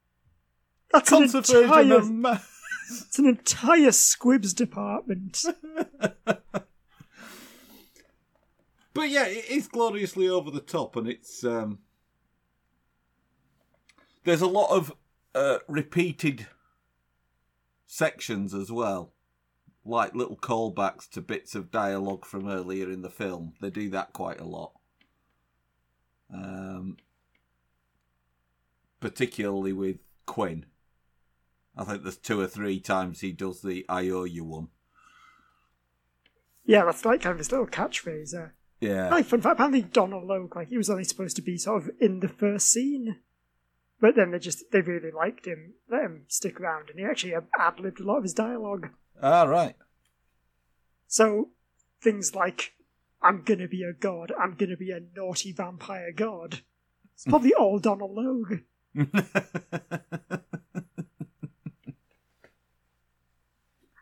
That's 0.92 1.12
an 1.12 1.24
entire, 1.24 1.96
of 1.96 2.10
ma- 2.10 2.38
it's 2.90 3.18
an 3.18 3.26
entire 3.26 3.92
squibs 3.92 4.54
department. 4.54 5.42
But 8.94 9.08
yeah, 9.08 9.24
it 9.26 9.48
is 9.48 9.68
gloriously 9.68 10.28
over 10.28 10.50
the 10.50 10.60
top, 10.60 10.96
and 10.96 11.08
it's 11.08 11.44
um, 11.44 11.78
there's 14.24 14.40
a 14.40 14.46
lot 14.46 14.70
of 14.70 14.92
uh, 15.34 15.58
repeated 15.68 16.46
sections 17.86 18.54
as 18.54 18.70
well, 18.70 19.12
like 19.84 20.14
little 20.14 20.36
callbacks 20.36 21.08
to 21.10 21.20
bits 21.20 21.54
of 21.54 21.70
dialogue 21.70 22.24
from 22.24 22.48
earlier 22.48 22.90
in 22.90 23.02
the 23.02 23.10
film. 23.10 23.54
They 23.60 23.70
do 23.70 23.88
that 23.90 24.12
quite 24.12 24.40
a 24.40 24.44
lot, 24.44 24.72
um, 26.32 26.96
particularly 29.00 29.72
with 29.72 29.98
Quinn. 30.26 30.66
I 31.76 31.84
think 31.84 32.02
there's 32.02 32.18
two 32.18 32.40
or 32.40 32.46
three 32.46 32.80
times 32.80 33.20
he 33.20 33.32
does 33.32 33.62
the 33.62 33.84
"I 33.88 34.08
owe 34.10 34.24
you" 34.24 34.44
one. 34.44 34.68
Yeah, 36.64 36.84
that's 36.84 37.04
like 37.04 37.22
kind 37.22 37.32
of 37.32 37.38
his 37.38 37.50
little 37.50 37.66
catchphrase. 37.66 38.34
Uh, 38.34 38.50
Yeah, 38.80 39.08
like 39.08 39.24
fun 39.26 39.40
fact, 39.40 39.54
apparently 39.54 39.82
Donald 39.82 40.24
Logue, 40.24 40.54
like 40.54 40.68
he 40.68 40.76
was 40.76 40.90
only 40.90 41.04
supposed 41.04 41.34
to 41.36 41.42
be 41.42 41.56
sort 41.56 41.82
of 41.82 41.90
in 42.00 42.20
the 42.20 42.28
first 42.28 42.68
scene, 42.68 43.16
but 44.02 44.16
then 44.16 44.32
they 44.32 44.38
just 44.40 44.64
they 44.72 44.80
really 44.80 45.12
liked 45.12 45.46
him, 45.46 45.74
let 45.88 46.02
him 46.02 46.24
stick 46.26 46.60
around, 46.60 46.90
and 46.90 46.98
he 46.98 47.04
actually 47.04 47.34
ad 47.34 47.78
libbed 47.78 48.00
a 48.00 48.02
lot 48.02 48.16
of 48.16 48.24
his 48.24 48.34
dialogue. 48.34 48.88
ah, 49.22 49.44
right. 49.44 49.76
So 51.06 51.50
things 52.02 52.34
like 52.34 52.74
"I'm 53.22 53.42
gonna 53.42 53.68
be 53.68 53.84
a 53.84 53.92
god," 53.92 54.32
"I'm 54.36 54.56
gonna 54.56 54.76
be 54.76 54.90
a 54.90 54.98
naughty 55.16 55.52
vampire 55.52 56.10
god," 56.12 56.62
it's 57.14 57.24
probably 57.24 57.54
all 57.58 57.78
Donald 57.78 58.10
Logue. 58.10 58.62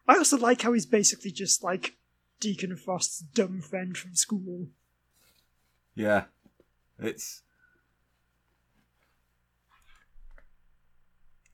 I 0.08 0.16
also 0.16 0.38
like 0.38 0.62
how 0.62 0.72
he's 0.72 0.86
basically 0.86 1.30
just 1.30 1.62
like 1.62 1.98
Deacon 2.40 2.74
Frost's 2.74 3.20
dumb 3.20 3.60
friend 3.60 3.96
from 3.98 4.14
school. 4.14 4.68
Yeah, 5.94 6.24
it's 6.98 7.42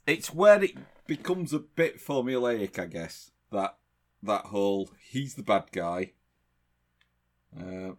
it's 0.06 0.32
where 0.32 0.62
it 0.62 0.76
becomes 1.06 1.52
a 1.52 1.58
bit 1.58 2.00
formulaic, 2.00 2.78
I 2.78 2.86
guess. 2.86 3.30
That 3.52 3.76
that 4.22 4.46
whole 4.46 4.90
he's 5.08 5.34
the 5.34 5.42
bad 5.42 5.64
guy. 5.72 6.12
Uh, 7.58 7.92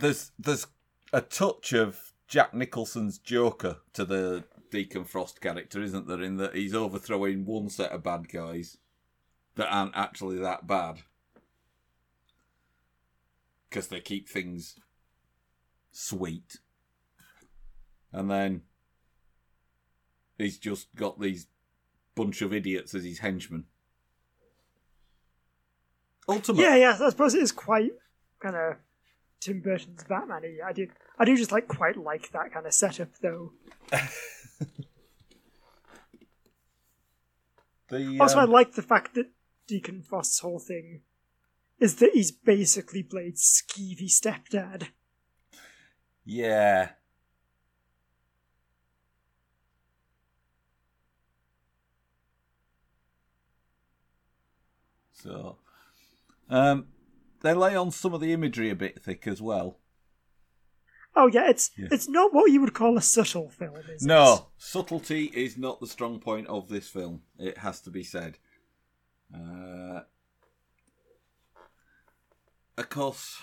there's 0.00 0.32
there's 0.38 0.66
a 1.12 1.20
touch 1.20 1.72
of 1.72 2.12
Jack 2.28 2.54
Nicholson's 2.54 3.18
Joker 3.18 3.78
to 3.92 4.04
the 4.04 4.44
Deacon 4.70 5.04
Frost 5.04 5.40
character, 5.40 5.82
isn't 5.82 6.08
there? 6.08 6.22
In 6.22 6.36
that 6.38 6.54
he's 6.54 6.74
overthrowing 6.74 7.44
one 7.44 7.68
set 7.68 7.92
of 7.92 8.02
bad 8.02 8.28
guys 8.28 8.78
that 9.56 9.68
aren't 9.68 9.96
actually 9.96 10.38
that 10.38 10.66
bad 10.66 11.02
because 13.68 13.88
they 13.88 14.00
keep 14.00 14.28
things 14.28 14.76
sweet. 15.90 16.58
And 18.12 18.30
then 18.30 18.62
he's 20.42 20.58
just 20.58 20.94
got 20.94 21.20
these 21.20 21.46
bunch 22.14 22.42
of 22.42 22.52
idiots 22.52 22.94
as 22.94 23.04
his 23.04 23.18
henchmen. 23.20 23.64
Ultimately, 26.28 26.64
Yeah, 26.64 26.76
yeah, 26.76 26.96
I 27.00 27.10
suppose 27.10 27.34
it 27.34 27.42
is 27.42 27.52
quite 27.52 27.92
kind 28.40 28.56
of 28.56 28.76
Tim 29.40 29.60
Burton's 29.60 30.04
Batman. 30.04 30.42
I 30.64 30.72
do, 30.72 30.86
I 31.18 31.24
do 31.24 31.36
just 31.36 31.52
like 31.52 31.66
quite 31.68 31.96
like 31.96 32.30
that 32.32 32.52
kind 32.52 32.66
of 32.66 32.74
setup, 32.74 33.08
though. 33.20 33.52
the 37.88 38.18
Also, 38.20 38.38
I 38.38 38.44
um, 38.44 38.50
like 38.50 38.74
the 38.74 38.82
fact 38.82 39.14
that 39.14 39.30
Deacon 39.66 40.02
Frost's 40.02 40.38
whole 40.40 40.60
thing 40.60 41.00
is 41.80 41.96
that 41.96 42.10
he's 42.14 42.30
basically 42.30 43.02
Blade's 43.02 43.64
skeevy 43.64 44.06
stepdad. 44.06 44.88
yeah. 46.24 46.90
So, 55.22 55.56
um, 56.50 56.86
they 57.42 57.54
lay 57.54 57.76
on 57.76 57.90
some 57.90 58.12
of 58.14 58.20
the 58.20 58.32
imagery 58.32 58.70
a 58.70 58.74
bit 58.74 59.02
thick 59.02 59.26
as 59.26 59.40
well. 59.40 59.78
Oh 61.14 61.26
yeah, 61.26 61.48
it's 61.50 61.70
Yeah. 61.76 61.88
it's 61.90 62.08
not 62.08 62.32
what 62.32 62.50
you 62.50 62.60
would 62.60 62.72
call 62.74 62.96
a 62.96 63.02
subtle 63.02 63.50
film, 63.50 63.76
is 63.76 64.02
it? 64.02 64.06
No, 64.06 64.48
subtlety 64.56 65.26
is 65.34 65.58
not 65.58 65.80
the 65.80 65.86
strong 65.86 66.18
point 66.18 66.46
of 66.48 66.68
this 66.68 66.88
film. 66.88 67.22
It 67.38 67.58
has 67.58 67.80
to 67.82 67.90
be 67.90 68.02
said. 68.02 68.38
Uh, 69.34 70.00
of 72.78 72.88
course, 72.88 73.36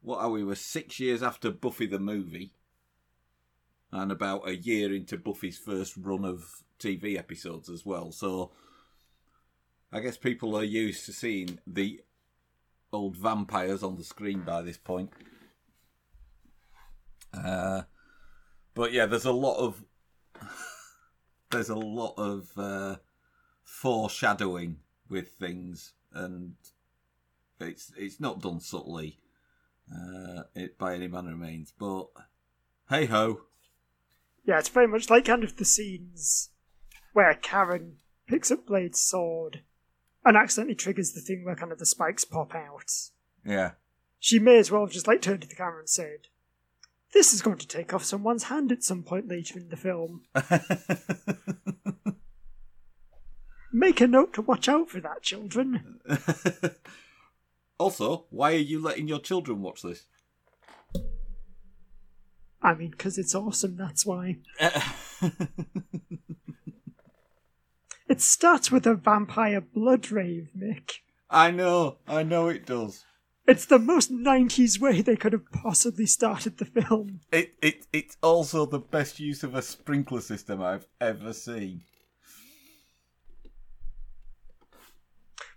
what 0.00 0.18
are 0.20 0.30
we? 0.30 0.42
We're 0.42 0.54
six 0.54 0.98
years 0.98 1.22
after 1.22 1.50
Buffy 1.50 1.86
the 1.86 1.98
movie, 1.98 2.54
and 3.92 4.10
about 4.10 4.48
a 4.48 4.56
year 4.56 4.94
into 4.94 5.18
Buffy's 5.18 5.58
first 5.58 5.96
run 5.98 6.24
of 6.24 6.62
TV 6.78 7.18
episodes 7.18 7.68
as 7.68 7.84
well. 7.84 8.10
So, 8.10 8.52
I 9.92 10.00
guess 10.00 10.16
people 10.16 10.56
are 10.56 10.64
used 10.64 11.04
to 11.06 11.12
seeing 11.12 11.58
the 11.66 12.00
old 12.92 13.16
vampires 13.16 13.82
on 13.82 13.96
the 13.96 14.04
screen 14.04 14.40
by 14.40 14.62
this 14.62 14.76
point. 14.76 15.10
Uh, 17.34 17.82
but 18.74 18.92
yeah, 18.92 19.06
there's 19.06 19.24
a 19.24 19.32
lot 19.32 19.58
of 19.58 19.84
there's 21.50 21.68
a 21.68 21.76
lot 21.76 22.14
of 22.16 22.50
uh, 22.56 22.96
foreshadowing 23.64 24.76
with 25.08 25.30
things, 25.32 25.92
and 26.12 26.54
it's 27.60 27.92
it's 27.96 28.20
not 28.20 28.40
done 28.40 28.60
subtly 28.60 29.18
uh, 29.92 30.42
it, 30.54 30.78
by 30.78 30.94
any 30.94 31.08
manner 31.08 31.32
of 31.32 31.38
means. 31.38 31.72
But 31.76 32.06
hey 32.88 33.06
ho, 33.06 33.42
Yeah, 34.44 34.58
it's 34.58 34.68
very 34.68 34.88
much 34.88 35.10
like 35.10 35.24
kind 35.24 35.44
of 35.44 35.56
the 35.56 35.64
scenes 35.64 36.50
where 37.12 37.34
Karen 37.34 37.96
picks 38.28 38.52
up 38.52 38.66
Blade's 38.66 39.00
sword 39.00 39.62
and 40.24 40.36
accidentally 40.36 40.74
triggers 40.74 41.12
the 41.12 41.20
thing 41.20 41.44
where 41.44 41.56
kind 41.56 41.72
of 41.72 41.78
the 41.78 41.86
spikes 41.86 42.24
pop 42.24 42.54
out. 42.54 42.90
yeah, 43.44 43.72
She 44.18 44.38
may 44.38 44.58
as 44.58 44.70
well 44.70 44.82
have 44.82 44.92
just 44.92 45.06
like 45.08 45.22
turned 45.22 45.42
to 45.42 45.48
the 45.48 45.54
camera 45.54 45.78
and 45.80 45.88
said, 45.88 46.28
This 47.12 47.32
is 47.32 47.42
going 47.42 47.58
to 47.58 47.66
take 47.66 47.92
off 47.94 48.04
someone's 48.04 48.44
hand 48.44 48.70
at 48.72 48.84
some 48.84 49.02
point 49.02 49.28
later 49.28 49.58
in 49.58 49.68
the 49.70 49.76
film. 49.76 50.22
Make 53.72 54.00
a 54.00 54.06
note 54.08 54.32
to 54.34 54.42
watch 54.42 54.68
out 54.68 54.90
for 54.90 55.00
that, 55.00 55.22
children. 55.22 56.00
also, 57.78 58.26
why 58.30 58.52
are 58.52 58.56
you 58.56 58.80
letting 58.82 59.06
your 59.06 59.20
children 59.20 59.62
watch 59.62 59.82
this? 59.82 60.06
I 62.60 62.74
mean, 62.74 62.90
because 62.90 63.16
it's 63.16 63.34
awesome, 63.34 63.76
that's 63.76 64.04
why. 64.04 64.38
It 68.14 68.20
starts 68.20 68.72
with 68.72 68.86
a 68.86 68.94
vampire 68.96 69.60
blood 69.60 70.10
rave, 70.10 70.50
Mick. 70.58 70.94
I 71.30 71.52
know, 71.52 71.98
I 72.08 72.24
know 72.24 72.48
it 72.48 72.66
does. 72.66 73.04
It's 73.46 73.66
the 73.66 73.78
most 73.78 74.12
90s 74.12 74.80
way 74.80 75.00
they 75.00 75.14
could 75.14 75.32
have 75.32 75.50
possibly 75.52 76.06
started 76.06 76.58
the 76.58 76.64
film. 76.64 77.20
It 77.30 77.54
it 77.62 77.86
it's 77.92 78.16
also 78.20 78.66
the 78.66 78.80
best 78.80 79.20
use 79.20 79.44
of 79.44 79.54
a 79.54 79.62
sprinkler 79.62 80.20
system 80.20 80.60
I've 80.60 80.86
ever 81.00 81.32
seen. 81.32 81.82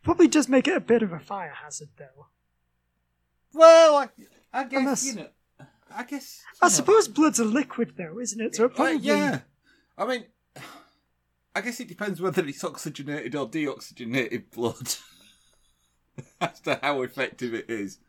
Probably 0.04 0.28
does 0.28 0.50
make 0.50 0.68
it 0.68 0.76
a 0.78 0.82
bit 0.82 1.02
of 1.02 1.12
a 1.12 1.20
fire 1.20 1.54
hazard, 1.64 1.90
though. 1.98 2.28
Well, 3.54 3.96
I, 3.96 4.10
I 4.54 4.64
guess 4.66 4.80
Unless- 4.80 5.06
you 5.06 5.16
know. 5.16 5.28
I 5.96 6.04
guess. 6.04 6.42
I 6.62 6.66
know, 6.66 6.70
suppose 6.70 7.08
blood's 7.08 7.40
a 7.40 7.46
liquid, 7.46 7.94
though, 7.98 8.20
isn't 8.20 8.42
it? 8.42 8.56
So 8.56 8.66
it 8.66 8.76
probably. 8.76 8.98
yeah. 8.98 9.42
I 9.98 10.06
mean, 10.08 10.26
I 11.56 11.62
guess 11.62 11.80
it 11.80 11.88
depends 11.88 12.20
whether 12.20 12.46
it's 12.46 12.64
oxygenated 12.64 13.36
or 13.36 13.48
deoxygenated 13.48 14.52
blood 14.52 14.96
as 16.42 16.60
to 16.62 16.80
how 16.82 17.02
effective 17.04 17.54
it 17.54 17.70
is. 17.70 18.00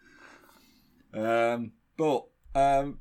Um, 1.12 1.72
but 1.96 2.24
um, 2.54 2.98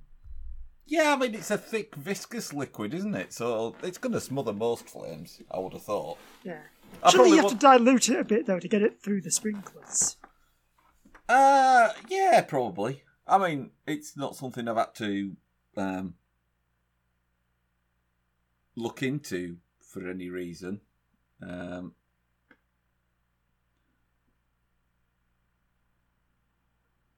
yeah, 0.86 1.14
I 1.14 1.16
mean, 1.16 1.34
it's 1.34 1.52
a 1.52 1.58
thick, 1.58 1.96
viscous 1.96 2.54
liquid, 2.54 2.94
isn't 2.94 3.16
it? 3.16 3.34
So 3.34 3.76
it's 3.84 3.98
going 3.98 4.14
to 4.14 4.22
smother 4.22 4.54
most 4.54 4.90
flames. 4.90 5.42
I 5.50 5.60
would 5.60 5.74
have 5.74 5.84
thought. 5.84 6.18
Yeah. 6.44 6.60
I 7.02 7.10
Surely 7.10 7.32
you 7.32 7.36
probably 7.38 7.52
have 7.52 7.60
to 7.60 7.68
dilute 7.68 8.10
it 8.10 8.20
a 8.20 8.24
bit, 8.24 8.46
though, 8.46 8.60
to 8.60 8.68
get 8.68 8.82
it 8.82 9.02
through 9.02 9.22
the 9.22 9.32
sprinklers. 9.32 10.18
Uh, 11.28 11.90
yeah, 12.10 12.42
probably. 12.42 13.04
I 13.26 13.38
mean, 13.38 13.72
it's 13.88 14.18
not 14.18 14.36
something 14.36 14.68
I've 14.68 14.78
had 14.78 14.94
to 14.96 15.36
um, 15.78 16.16
look 18.76 19.02
into 19.02 19.58
for 19.94 20.10
any 20.10 20.30
reason. 20.30 20.82
Um, 21.42 21.94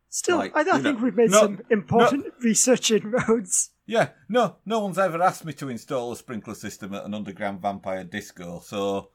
Still, 0.09 0.38
Like, 0.38 0.55
I, 0.55 0.61
I 0.61 0.63
think 0.81 0.97
know- 0.99 1.03
we've 1.03 1.15
made 1.15 1.31
no, 1.31 1.41
some 1.41 1.61
important 1.69 2.25
research 2.41 2.89
inroads. 2.91 3.71
yeah, 3.85 4.09
no, 4.29 4.57
no 4.65 4.79
one's 4.79 4.97
ever 4.97 5.21
asked 5.21 5.43
me 5.45 5.53
to 5.53 5.69
install 5.69 6.11
a 6.11 6.15
sprinkler 6.15 6.55
system 6.55 6.93
at 6.93 7.03
an 7.05 7.13
underground 7.13 7.61
vampire 7.61 8.03
disco, 8.05 8.59
so 8.63 9.09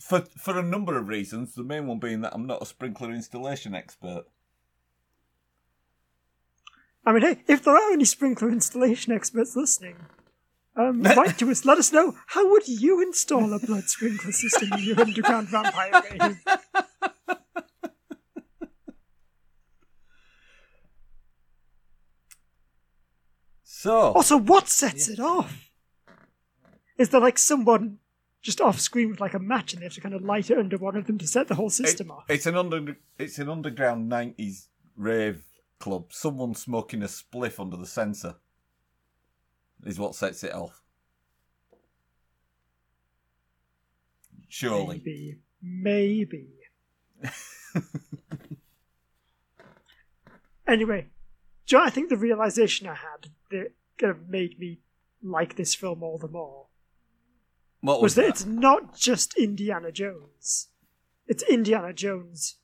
for 0.00 0.20
for 0.38 0.58
a 0.58 0.62
number 0.62 0.96
of 0.98 1.08
reasons, 1.08 1.54
the 1.54 1.62
main 1.62 1.86
one 1.86 1.98
being 1.98 2.22
that 2.22 2.34
I'm 2.34 2.46
not 2.46 2.62
a 2.62 2.66
sprinkler 2.66 3.12
installation 3.12 3.74
expert. 3.74 4.24
I 7.06 7.12
mean, 7.12 7.20
hey, 7.22 7.42
if 7.46 7.62
there 7.64 7.74
are 7.76 7.92
any 7.92 8.06
sprinkler 8.06 8.48
installation 8.50 9.12
experts 9.12 9.54
listening, 9.56 9.96
um, 10.76 11.02
write 11.16 11.38
to 11.38 11.50
us. 11.50 11.64
Let 11.64 11.78
us 11.78 11.92
know 11.92 12.14
how 12.26 12.48
would 12.50 12.66
you 12.68 13.00
install 13.02 13.52
a 13.52 13.58
blood 13.58 13.84
sprinkler 13.84 14.32
system 14.32 14.72
in 14.72 14.84
your 14.84 15.00
underground 15.00 15.48
vampire 15.48 16.02
rave? 16.10 16.38
So, 23.62 24.12
Also, 24.12 24.36
what 24.36 24.68
sets 24.68 25.08
it 25.08 25.20
off? 25.20 25.70
Is 26.98 27.08
there 27.10 27.20
like 27.20 27.38
someone 27.38 27.98
just 28.42 28.60
off 28.60 28.78
screen 28.78 29.10
with 29.10 29.20
like 29.20 29.34
a 29.34 29.38
match, 29.38 29.72
and 29.72 29.80
they 29.80 29.86
have 29.86 29.94
to 29.94 30.00
kind 30.00 30.14
of 30.14 30.22
light 30.22 30.50
it 30.50 30.58
under 30.58 30.76
one 30.78 30.96
of 30.96 31.06
them 31.06 31.18
to 31.18 31.26
set 31.26 31.48
the 31.48 31.54
whole 31.54 31.70
system 31.70 32.08
It- 32.08 32.12
off? 32.12 32.24
It's 32.28 32.46
an 32.46 32.56
under 32.56 32.96
it's 33.18 33.38
an 33.38 33.48
underground 33.48 34.08
nineties 34.08 34.68
rave 34.96 35.42
club. 35.80 36.12
Someone 36.12 36.54
smoking 36.54 37.02
a 37.02 37.06
spliff 37.06 37.58
under 37.58 37.76
the 37.76 37.86
sensor 37.86 38.36
is 39.84 39.98
what 39.98 40.14
sets 40.14 40.44
it 40.44 40.54
off. 40.54 40.80
Surely. 44.48 45.02
Maybe, 45.04 45.38
maybe. 45.62 46.48
anyway, 50.68 51.06
you 51.66 51.78
know, 51.78 51.84
I 51.84 51.90
think 51.90 52.08
the 52.08 52.16
realization 52.16 52.86
I 52.86 52.94
had 52.94 53.30
that 53.50 53.72
kind 53.98 54.10
of 54.10 54.28
made 54.28 54.58
me 54.58 54.80
like 55.22 55.56
this 55.56 55.74
film 55.74 56.02
all 56.02 56.18
the 56.18 56.28
more 56.28 56.66
What 57.80 58.00
was 58.00 58.10
was 58.10 58.14
that 58.16 58.22
that? 58.22 58.28
it's 58.28 58.46
not 58.46 58.94
just 58.96 59.36
Indiana 59.38 59.90
Jones. 59.90 60.68
It's 61.26 61.42
Indiana 61.44 61.92
Jones 61.92 62.56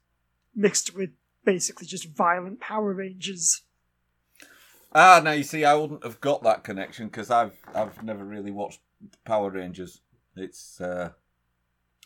mixed 0.55 0.95
with 0.95 1.11
basically 1.45 1.87
just 1.87 2.15
violent 2.15 2.61
Power 2.61 2.93
Rangers. 2.93 3.63
Ah, 4.93 5.21
now 5.23 5.33
you 5.33 5.45
see, 5.45 5.65
I 5.65 5.75
wouldn't 5.75 6.05
have 6.05 6.21
got 6.21 6.43
that 6.43 6.65
connection 6.65 7.07
because 7.07 7.31
I've 7.31 7.59
I've 7.75 8.03
never 8.03 8.25
really 8.25 8.51
watched 8.51 8.81
Power 9.25 9.51
Rangers. 9.51 10.01
It's 10.37 10.81
uh, 10.81 11.11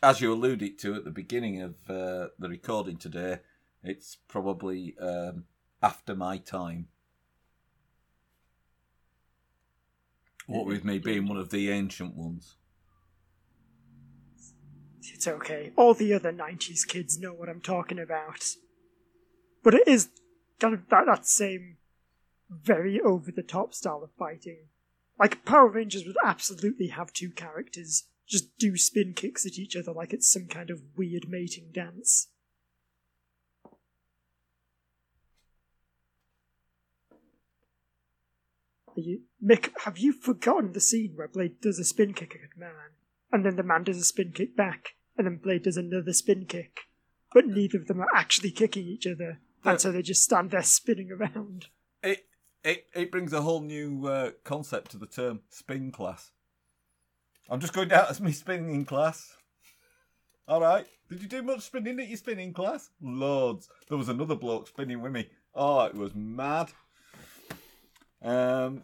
as 0.02 0.20
you 0.20 0.32
alluded 0.32 0.78
to 0.80 0.94
at 0.94 1.04
the 1.04 1.10
beginning 1.10 1.62
of 1.62 1.74
uh, 1.88 2.28
the 2.38 2.48
recording 2.48 2.98
today. 2.98 3.38
It's 3.82 4.18
probably 4.28 4.96
um, 5.00 5.44
after 5.82 6.14
my 6.14 6.38
time. 6.38 6.88
What 10.46 10.66
with 10.66 10.84
me 10.84 10.98
being 10.98 11.26
one 11.26 11.38
of 11.38 11.50
the 11.50 11.70
ancient 11.70 12.14
ones. 12.16 12.56
It's 15.02 15.26
okay. 15.26 15.72
All 15.76 15.94
the 15.94 16.12
other 16.12 16.32
90s 16.32 16.86
kids 16.86 17.18
know 17.18 17.32
what 17.32 17.48
I'm 17.48 17.60
talking 17.60 17.98
about. 17.98 18.44
But 19.62 19.74
it 19.74 19.86
is 19.86 20.10
kind 20.60 20.74
of 20.74 20.88
that, 20.90 21.06
that 21.06 21.26
same 21.26 21.76
very 22.50 23.00
over 23.00 23.30
the 23.30 23.42
top 23.42 23.74
style 23.74 24.02
of 24.02 24.10
fighting. 24.18 24.68
Like, 25.18 25.44
Power 25.44 25.68
Rangers 25.68 26.04
would 26.06 26.16
absolutely 26.24 26.88
have 26.88 27.12
two 27.12 27.30
characters 27.30 28.08
just 28.26 28.56
do 28.58 28.76
spin 28.76 29.12
kicks 29.14 29.44
at 29.44 29.58
each 29.58 29.76
other 29.76 29.92
like 29.92 30.12
it's 30.12 30.30
some 30.30 30.46
kind 30.46 30.70
of 30.70 30.80
weird 30.96 31.28
mating 31.28 31.70
dance. 31.72 32.28
Are 38.96 39.00
you, 39.00 39.22
Mick, 39.44 39.70
have 39.84 39.98
you 39.98 40.12
forgotten 40.12 40.72
the 40.72 40.80
scene 40.80 41.14
where 41.16 41.26
Blade 41.26 41.60
does 41.60 41.80
a 41.80 41.84
spin 41.84 42.14
kick 42.14 42.36
at 42.36 42.58
man, 42.58 42.70
and 43.32 43.44
then 43.44 43.56
the 43.56 43.64
man 43.64 43.82
does 43.82 43.98
a 43.98 44.04
spin 44.04 44.30
kick 44.32 44.56
back, 44.56 44.90
and 45.18 45.26
then 45.26 45.40
Blade 45.42 45.64
does 45.64 45.76
another 45.76 46.12
spin 46.12 46.46
kick, 46.46 46.82
but 47.32 47.46
neither 47.46 47.78
of 47.78 47.88
them 47.88 48.00
are 48.00 48.14
actually 48.14 48.52
kicking 48.52 48.86
each 48.86 49.04
other, 49.06 49.40
and 49.64 49.80
so 49.80 49.90
they 49.90 50.00
just 50.00 50.22
stand 50.22 50.52
there 50.52 50.62
spinning 50.62 51.10
around. 51.10 51.66
It 52.04 52.24
it 52.64 52.86
it 52.94 53.12
brings 53.12 53.32
a 53.32 53.42
whole 53.42 53.60
new 53.60 54.06
uh, 54.06 54.30
concept 54.42 54.90
to 54.92 54.98
the 54.98 55.06
term 55.06 55.40
spin 55.50 55.92
class. 55.92 56.32
I'm 57.50 57.60
just 57.60 57.74
going 57.74 57.88
down 57.88 58.06
as 58.08 58.20
me 58.20 58.32
spinning 58.32 58.86
class. 58.86 59.36
All 60.48 60.60
right. 60.60 60.86
Did 61.10 61.22
you 61.22 61.28
do 61.28 61.42
much 61.42 61.60
spinning 61.60 62.00
at 62.00 62.08
your 62.08 62.16
spinning 62.16 62.54
class? 62.54 62.90
Loads. 63.02 63.68
There 63.88 63.98
was 63.98 64.08
another 64.08 64.34
bloke 64.34 64.68
spinning 64.68 65.02
with 65.02 65.12
me. 65.12 65.28
Oh, 65.54 65.84
it 65.84 65.94
was 65.94 66.14
mad. 66.14 66.70
Um. 68.22 68.82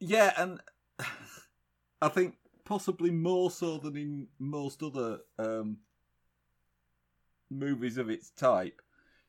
Yeah, 0.00 0.32
and 0.36 0.60
I 2.02 2.08
think 2.08 2.36
possibly 2.64 3.10
more 3.10 3.50
so 3.50 3.78
than 3.78 3.96
in 3.96 4.28
most 4.38 4.82
other 4.82 5.20
um, 5.38 5.78
movies 7.50 7.98
of 7.98 8.08
its 8.08 8.30
type, 8.30 8.80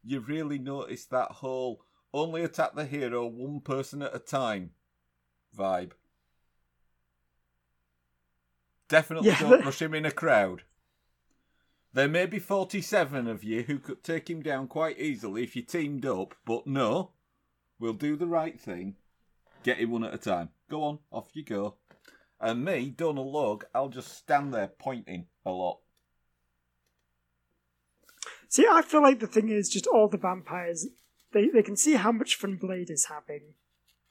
you 0.04 0.22
really 0.22 0.58
notice 0.58 1.06
that 1.06 1.32
whole 1.32 1.82
only 2.16 2.44
attack 2.44 2.76
the 2.76 2.86
hero 2.86 3.28
one 3.28 3.60
person 3.60 4.02
at 4.02 4.16
a 4.16 4.20
time 4.20 4.72
vibe. 5.56 5.92
Definitely 8.88 9.30
Yeah, 9.30 9.40
don't 9.40 9.66
rush 9.66 9.82
him 9.82 9.94
in 9.94 10.06
a 10.06 10.12
crowd. 10.12 10.64
There 11.94 12.08
may 12.08 12.26
be 12.26 12.40
47 12.40 13.28
of 13.28 13.44
you 13.44 13.64
who 13.64 13.80
could 13.80 14.04
take 14.04 14.30
him 14.30 14.42
down 14.42 14.68
quite 14.68 15.00
easily 15.00 15.44
if 15.44 15.56
you 15.56 15.62
teamed 15.62 16.06
up, 16.06 16.36
but 16.46 16.68
no, 16.68 17.12
we'll 17.80 17.94
do 17.94 18.16
the 18.16 18.28
right 18.28 18.60
thing. 18.60 18.96
Get 19.64 19.80
him 19.80 19.92
one 19.92 20.04
at 20.04 20.14
a 20.14 20.18
time. 20.18 20.50
Go 20.70 20.84
on, 20.84 21.00
off 21.12 21.30
you 21.34 21.44
go. 21.44 21.76
And 22.40 22.66
me, 22.66 22.90
Donald 22.90 23.32
Logue, 23.32 23.64
I'll 23.74 23.90
just 23.90 24.16
stand 24.16 24.54
there 24.54 24.68
pointing 24.68 25.28
a 25.46 25.52
lot. 25.52 25.80
See, 28.50 28.68
I 28.70 28.82
feel 28.82 29.02
like 29.02 29.20
the 29.20 29.28
thing 29.28 29.50
is 29.50 29.70
just 29.70 29.88
all 29.88 30.08
the 30.08 30.18
vampires, 30.18 30.88
they, 31.36 31.50
they 31.50 31.62
can 31.62 31.76
see 31.76 31.94
how 31.96 32.12
much 32.14 32.36
fun 32.36 32.56
Blade 32.56 32.90
is 32.90 33.06
having. 33.06 33.54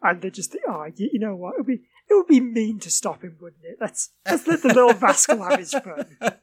And 0.02 0.20
they 0.20 0.30
just 0.30 0.52
think, 0.52 0.64
oh, 0.68 0.84
you, 0.94 1.08
you 1.14 1.18
know 1.18 1.34
what? 1.34 1.54
It 1.54 1.60
would 1.60 1.66
be 1.66 1.82
it 2.08 2.14
would 2.14 2.26
be 2.26 2.40
mean 2.40 2.78
to 2.80 2.90
stop 2.90 3.24
him, 3.24 3.38
wouldn't 3.40 3.64
it? 3.64 3.78
Let's 3.80 4.10
let's 4.26 4.46
let 4.46 4.60
the 4.60 4.68
little 4.68 4.92
rascal 4.92 5.42
have 5.42 5.58
his 5.58 5.72
fun. 5.72 6.18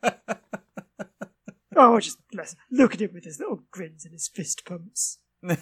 Oh, 1.74 2.00
just 2.02 2.18
let's 2.34 2.56
look 2.70 2.94
at 2.94 3.02
him 3.02 3.12
with 3.14 3.24
his 3.24 3.40
little 3.40 3.64
grins 3.72 4.04
and 4.04 4.12
his 4.12 4.28
fist 4.28 4.66
pumps. 4.66 5.20
Which 5.42 5.58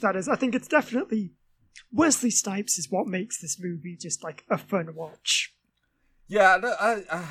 that 0.00 0.16
is, 0.16 0.28
I 0.28 0.36
think 0.36 0.54
it's 0.54 0.68
definitely 0.68 1.32
Wesley 1.90 2.30
Snipes 2.30 2.78
is 2.78 2.90
what 2.90 3.06
makes 3.06 3.40
this 3.40 3.58
movie 3.58 3.96
just 3.98 4.22
like 4.22 4.44
a 4.50 4.58
fun 4.58 4.94
watch. 4.94 5.54
Yeah, 6.28 6.58
I, 6.62 7.02
I, 7.10 7.22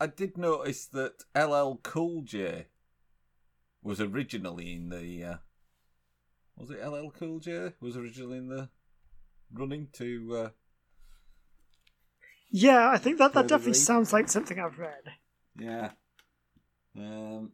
I 0.00 0.06
did 0.06 0.38
notice 0.38 0.86
that 0.86 1.24
LL 1.36 1.78
Cool 1.82 2.22
J 2.22 2.66
was 3.82 4.00
originally 4.00 4.72
in 4.72 4.88
the. 4.88 5.24
Uh, 5.24 5.36
was 6.56 6.70
it 6.70 6.84
LL 6.84 7.10
Cool 7.10 7.38
J? 7.38 7.72
Was 7.80 7.96
originally 7.96 8.38
in 8.38 8.48
the 8.48 8.70
running 9.52 9.88
to. 9.94 10.36
Uh, 10.36 10.48
Yeah, 12.50 12.88
I 12.90 12.98
think 12.98 13.18
that, 13.18 13.34
that 13.34 13.48
definitely 13.48 13.74
sounds 13.74 14.12
like 14.12 14.28
something 14.28 14.58
I've 14.58 14.78
read. 14.78 15.12
yeah. 15.58 15.90
Um, 16.96 17.52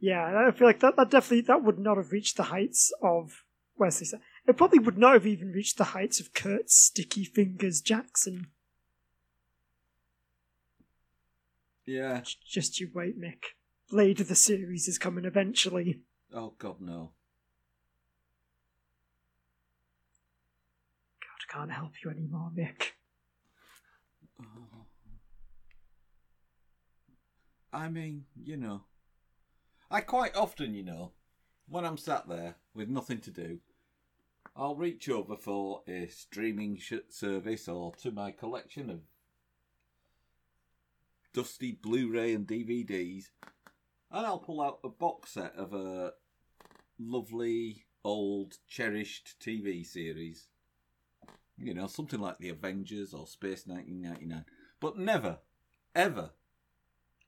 Yeah, 0.00 0.48
I 0.48 0.50
feel 0.50 0.66
like 0.66 0.80
that, 0.80 0.96
that 0.96 1.10
definitely 1.10 1.42
that 1.42 1.62
would 1.62 1.78
not 1.78 1.96
have 1.96 2.10
reached 2.10 2.36
the 2.36 2.42
heights 2.44 2.92
of 3.00 3.44
Wesley. 3.78 4.08
It 4.48 4.56
probably 4.56 4.80
would 4.80 4.98
not 4.98 5.12
have 5.14 5.28
even 5.28 5.52
reached 5.52 5.78
the 5.78 5.84
heights 5.84 6.18
of 6.18 6.34
Kurt's 6.34 6.74
Sticky 6.74 7.24
Fingers 7.24 7.80
Jackson. 7.80 8.48
Yeah. 11.86 12.22
Just 12.46 12.80
you 12.80 12.90
wait, 12.94 13.20
Mick. 13.20 13.54
Blade 13.90 14.20
of 14.20 14.28
the 14.28 14.34
series 14.34 14.88
is 14.88 14.98
coming 14.98 15.24
eventually. 15.24 16.00
Oh, 16.34 16.54
God, 16.58 16.80
no. 16.80 17.12
God, 21.20 21.42
I 21.48 21.52
can't 21.52 21.72
help 21.72 21.92
you 22.04 22.10
anymore, 22.10 22.50
Mick. 22.56 22.92
I 27.72 27.88
mean, 27.88 28.24
you 28.42 28.56
know. 28.56 28.82
I 29.90 30.00
quite 30.00 30.34
often, 30.36 30.74
you 30.74 30.82
know, 30.82 31.12
when 31.68 31.84
I'm 31.84 31.98
sat 31.98 32.28
there 32.28 32.56
with 32.74 32.88
nothing 32.88 33.18
to 33.20 33.30
do, 33.30 33.58
I'll 34.56 34.76
reach 34.76 35.08
over 35.08 35.36
for 35.36 35.82
a 35.88 36.06
streaming 36.08 36.76
sh- 36.78 36.94
service 37.08 37.68
or 37.68 37.94
to 37.96 38.10
my 38.10 38.30
collection 38.30 38.90
of 38.90 39.00
dusty 41.32 41.72
Blu-ray 41.72 42.34
and 42.34 42.46
DVDs, 42.46 43.26
and 44.10 44.26
I'll 44.26 44.38
pull 44.38 44.60
out 44.60 44.80
a 44.84 44.88
box 44.88 45.32
set 45.32 45.54
of 45.56 45.72
a 45.72 46.12
lovely 46.98 47.86
old 48.04 48.58
cherished 48.68 49.36
TV 49.40 49.84
series. 49.84 50.48
You 51.58 51.74
know, 51.74 51.86
something 51.86 52.20
like 52.20 52.38
The 52.38 52.48
Avengers 52.48 53.14
or 53.14 53.26
Space 53.26 53.66
1999. 53.66 54.44
But 54.80 54.98
never, 54.98 55.38
ever, 55.94 56.30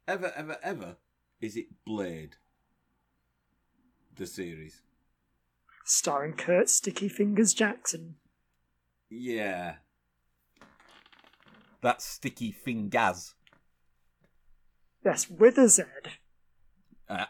ever, 0.09 0.33
ever, 0.35 0.59
ever 0.63 0.97
is 1.41 1.57
it 1.57 1.67
Blade, 1.85 2.37
the 4.17 4.27
series. 4.27 4.83
Starring 5.85 6.33
Kurt 6.33 6.69
Sticky 6.69 7.09
Fingers 7.09 7.53
Jackson. 7.53 8.17
Yeah. 9.11 9.77
That's 11.83 12.05
sticky 12.07 12.51
fingers. 12.51 13.35
Yes, 15.05 15.29
with 15.29 15.59
a 15.59 15.69
Z. 15.69 15.83
Uh, 17.09 17.27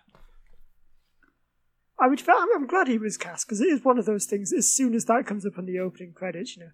I 1.99 2.09
mean, 2.09 2.19
I'm, 2.29 2.55
I'm 2.55 2.67
glad 2.67 2.89
he 2.89 2.99
was 2.99 3.17
cast 3.17 3.47
because 3.47 3.61
it 3.61 3.69
is 3.69 3.85
one 3.85 3.99
of 3.99 4.05
those 4.05 4.27
things. 4.27 4.53
As 4.53 4.73
soon 4.73 4.95
as 4.95 5.07
that 5.07 5.27
comes 5.27 5.45
up 5.47 5.59
on 5.59 5.67
the 5.67 5.79
opening 5.79 6.13
credits, 6.13 6.57
you 6.57 6.65
know, 6.65 6.71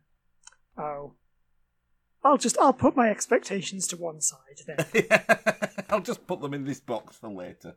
oh, 0.83 1.15
I'll 2.23 2.37
just 2.37 2.59
I'll 2.59 2.73
put 2.73 2.97
my 2.97 3.09
expectations 3.11 3.87
to 3.89 3.97
one 3.97 4.21
side 4.21 4.61
then. 4.67 4.85
I'll 5.91 6.01
just 6.01 6.27
put 6.27 6.41
them 6.41 6.53
in 6.53 6.65
this 6.65 6.81
box 6.81 7.17
for 7.17 7.31
later. 7.31 7.77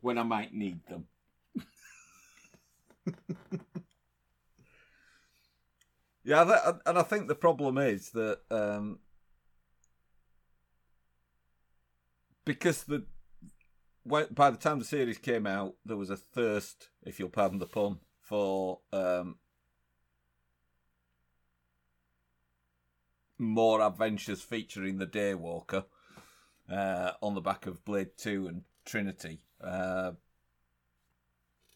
When 0.00 0.18
I 0.18 0.22
might 0.22 0.54
need 0.54 0.80
them. 0.88 1.06
yeah, 6.24 6.44
that, 6.44 6.80
and 6.86 6.98
I 6.98 7.02
think 7.02 7.28
the 7.28 7.34
problem 7.34 7.78
is 7.78 8.10
that 8.10 8.40
um, 8.50 9.00
because 12.46 12.84
the 12.84 13.04
by 14.06 14.50
the 14.50 14.56
time 14.56 14.78
the 14.78 14.84
series 14.84 15.18
came 15.18 15.46
out, 15.46 15.74
there 15.84 15.96
was 15.96 16.10
a 16.10 16.16
thirst, 16.16 16.88
if 17.04 17.18
you'll 17.18 17.28
pardon 17.28 17.58
the 17.58 17.66
pun, 17.66 17.98
for 18.20 18.78
um, 18.92 19.36
more 23.36 23.82
adventures 23.82 24.40
featuring 24.40 24.98
the 24.98 25.06
Daywalker 25.06 25.84
uh, 26.70 27.12
on 27.20 27.34
the 27.34 27.40
back 27.40 27.66
of 27.66 27.84
Blade 27.84 28.10
Two 28.16 28.46
and 28.46 28.62
Trinity. 28.84 29.40
Uh, 29.60 30.12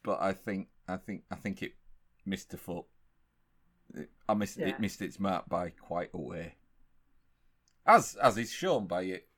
but 0.05 0.23
I 0.23 0.33
think 0.33 0.69
I 0.89 0.97
think 0.97 1.25
I 1.33 1.35
think 1.35 1.63
it 1.63 1.73
missed 2.25 2.55
a 2.55 2.57
foot. 2.57 2.85
It, 3.93 4.09
I 4.29 4.35
missed 4.35 4.57
Yeah. 4.57 4.69
it 4.69 4.81
missed 4.81 5.03
its 5.03 5.19
mark 5.19 5.49
by 5.49 5.71
quite 5.71 6.11
a 6.15 6.21
way. 6.21 6.55
As 7.85 8.15
as 8.23 8.39
is 8.39 8.53
shown 8.53 8.87
by 8.87 9.03
it 9.03 9.30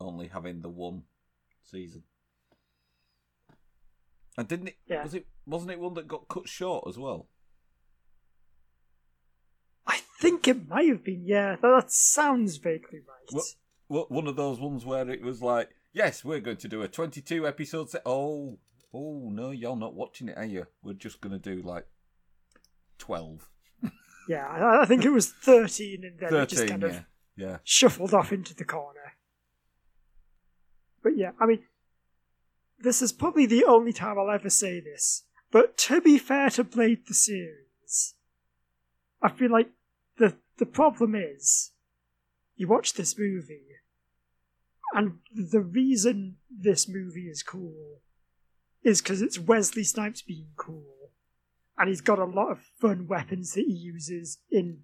only 0.00 0.28
having 0.28 0.60
the 0.62 0.68
one 0.68 1.02
season. 1.62 2.02
And 4.38 4.46
didn't 4.48 4.68
it 4.68 4.76
Yeah. 4.86 5.02
was 5.02 5.14
it 5.14 5.26
wasn't 5.46 5.70
it 5.72 5.80
one 5.80 5.94
that 5.94 6.08
got 6.08 6.28
cut 6.28 6.48
short 6.48 6.84
as 6.88 6.98
well? 6.98 7.28
I 9.86 9.98
think 10.20 10.48
it 10.48 10.68
might 10.68 10.88
have 10.88 11.04
been. 11.04 11.24
Yeah, 11.24 11.56
that, 11.62 11.90
sounds 11.92 12.56
vaguely 12.56 13.00
right. 13.00 13.30
What? 13.30 13.44
What 13.88 14.10
one 14.10 14.26
of 14.26 14.34
those 14.36 14.58
ones 14.58 14.84
where 14.84 15.08
it 15.08 15.22
was 15.22 15.40
like, 15.42 15.70
yes, 15.92 16.24
we're 16.24 16.40
going 16.40 16.56
to 16.56 16.68
do 16.68 16.82
a 16.82 16.88
22 16.88 17.46
episode 17.46 17.90
set. 17.90 18.02
Oh, 18.04 18.58
oh 18.92 19.28
no, 19.32 19.50
you're 19.52 19.76
not 19.76 19.94
watching 19.94 20.28
it, 20.28 20.36
are 20.36 20.44
you? 20.44 20.66
We're 20.82 20.94
just 20.94 21.20
going 21.20 21.38
to 21.40 21.54
do 21.54 21.62
like 21.62 21.86
12, 22.98 23.48
Yeah, 24.28 24.44
I, 24.46 24.82
I 24.82 24.86
think 24.86 25.04
it 25.04 25.10
was 25.10 25.30
thirteen, 25.30 26.02
and 26.02 26.18
then 26.18 26.34
it 26.34 26.48
just 26.48 26.66
kind 26.66 26.82
yeah, 26.82 26.88
of 26.88 27.04
yeah. 27.36 27.56
shuffled 27.62 28.12
off 28.12 28.32
into 28.32 28.54
the 28.56 28.64
corner. 28.64 29.05
But 31.06 31.16
yeah, 31.16 31.30
I 31.38 31.46
mean, 31.46 31.60
this 32.80 33.00
is 33.00 33.12
probably 33.12 33.46
the 33.46 33.64
only 33.64 33.92
time 33.92 34.18
I'll 34.18 34.28
ever 34.28 34.50
say 34.50 34.80
this. 34.80 35.22
But 35.52 35.78
to 35.78 36.00
be 36.00 36.18
fair 36.18 36.50
to 36.50 36.64
Blade 36.64 37.06
the 37.06 37.14
series, 37.14 38.16
I 39.22 39.28
feel 39.28 39.52
like 39.52 39.70
the 40.18 40.34
the 40.56 40.66
problem 40.66 41.14
is 41.14 41.70
you 42.56 42.66
watch 42.66 42.94
this 42.94 43.16
movie, 43.16 43.68
and 44.94 45.18
the 45.32 45.60
reason 45.60 46.38
this 46.50 46.88
movie 46.88 47.28
is 47.28 47.44
cool 47.44 48.00
is 48.82 49.00
because 49.00 49.22
it's 49.22 49.38
Wesley 49.38 49.84
Snipes 49.84 50.22
being 50.22 50.48
cool, 50.56 51.12
and 51.78 51.88
he's 51.88 52.00
got 52.00 52.18
a 52.18 52.24
lot 52.24 52.50
of 52.50 52.64
fun 52.80 53.06
weapons 53.06 53.52
that 53.52 53.66
he 53.66 53.74
uses 53.74 54.38
in 54.50 54.80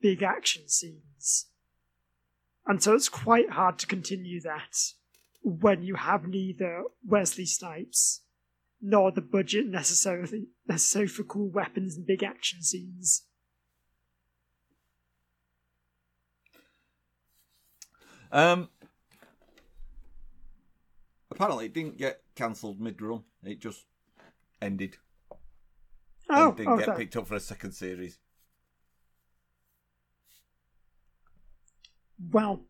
big 0.00 0.22
action 0.22 0.68
scenes. 0.68 1.46
And 2.68 2.80
so 2.80 2.94
it's 2.94 3.08
quite 3.08 3.50
hard 3.50 3.80
to 3.80 3.88
continue 3.88 4.40
that 4.42 4.92
when 5.48 5.84
you 5.84 5.94
have 5.94 6.26
neither 6.26 6.82
Wesley 7.06 7.46
Snipes 7.46 8.22
nor 8.82 9.12
the 9.12 9.20
budget 9.20 9.66
necessarily 9.68 10.48
necessary 10.68 11.06
for 11.06 11.22
cool 11.22 11.48
weapons 11.48 11.96
and 11.96 12.04
big 12.04 12.24
action 12.24 12.62
scenes. 12.64 13.22
Um, 18.32 18.68
apparently, 21.30 21.66
it 21.66 21.74
didn't 21.74 21.96
get 21.96 22.22
cancelled 22.34 22.80
mid-run. 22.80 23.22
It 23.44 23.60
just 23.60 23.86
ended 24.60 24.96
Oh, 26.28 26.48
and 26.48 26.56
didn't 26.56 26.72
oh, 26.72 26.76
get 26.78 26.86
sorry. 26.86 26.98
picked 26.98 27.16
up 27.16 27.28
for 27.28 27.36
a 27.36 27.40
second 27.40 27.70
series. 27.70 28.18
well, 32.32 32.64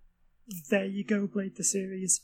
there 0.69 0.85
you 0.85 1.05
go, 1.05 1.27
Blade 1.27 1.57
the 1.57 1.65
series. 1.65 2.21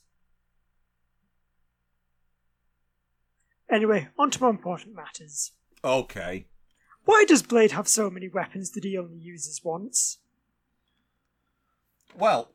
Anyway, 3.73 4.09
on 4.19 4.31
to 4.31 4.41
more 4.41 4.51
important 4.51 4.95
matters. 4.95 5.53
Okay. 5.83 6.47
Why 7.07 7.25
does 7.27 7.43
Blade 7.43 7.73
have 7.73 7.89
so 7.89 8.11
many 8.11 8.29
weapons 8.29 8.73
that 8.73 8.85
he 8.85 8.99
only 8.99 9.17
uses 9.17 9.65
once? 9.65 10.19
Well, 12.17 12.53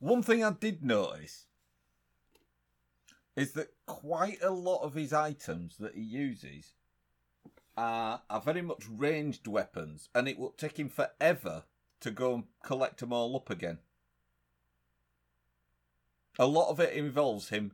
one 0.00 0.24
thing 0.24 0.42
I 0.42 0.50
did 0.50 0.82
notice 0.82 1.46
is 3.36 3.52
that 3.52 3.74
quite 3.86 4.42
a 4.42 4.50
lot 4.50 4.82
of 4.82 4.94
his 4.94 5.12
items 5.12 5.76
that 5.78 5.94
he 5.94 6.02
uses 6.02 6.72
are, 7.76 8.22
are 8.28 8.40
very 8.40 8.62
much 8.62 8.84
ranged 8.88 9.46
weapons, 9.46 10.08
and 10.14 10.28
it 10.28 10.38
will 10.38 10.50
take 10.50 10.78
him 10.78 10.88
forever 10.88 11.62
to 12.00 12.10
go 12.10 12.34
and 12.34 12.44
collect 12.64 12.98
them 12.98 13.12
all 13.12 13.36
up 13.36 13.50
again. 13.50 13.78
A 16.40 16.46
lot 16.46 16.70
of 16.70 16.80
it 16.80 16.92
involves 16.92 17.50
him 17.50 17.72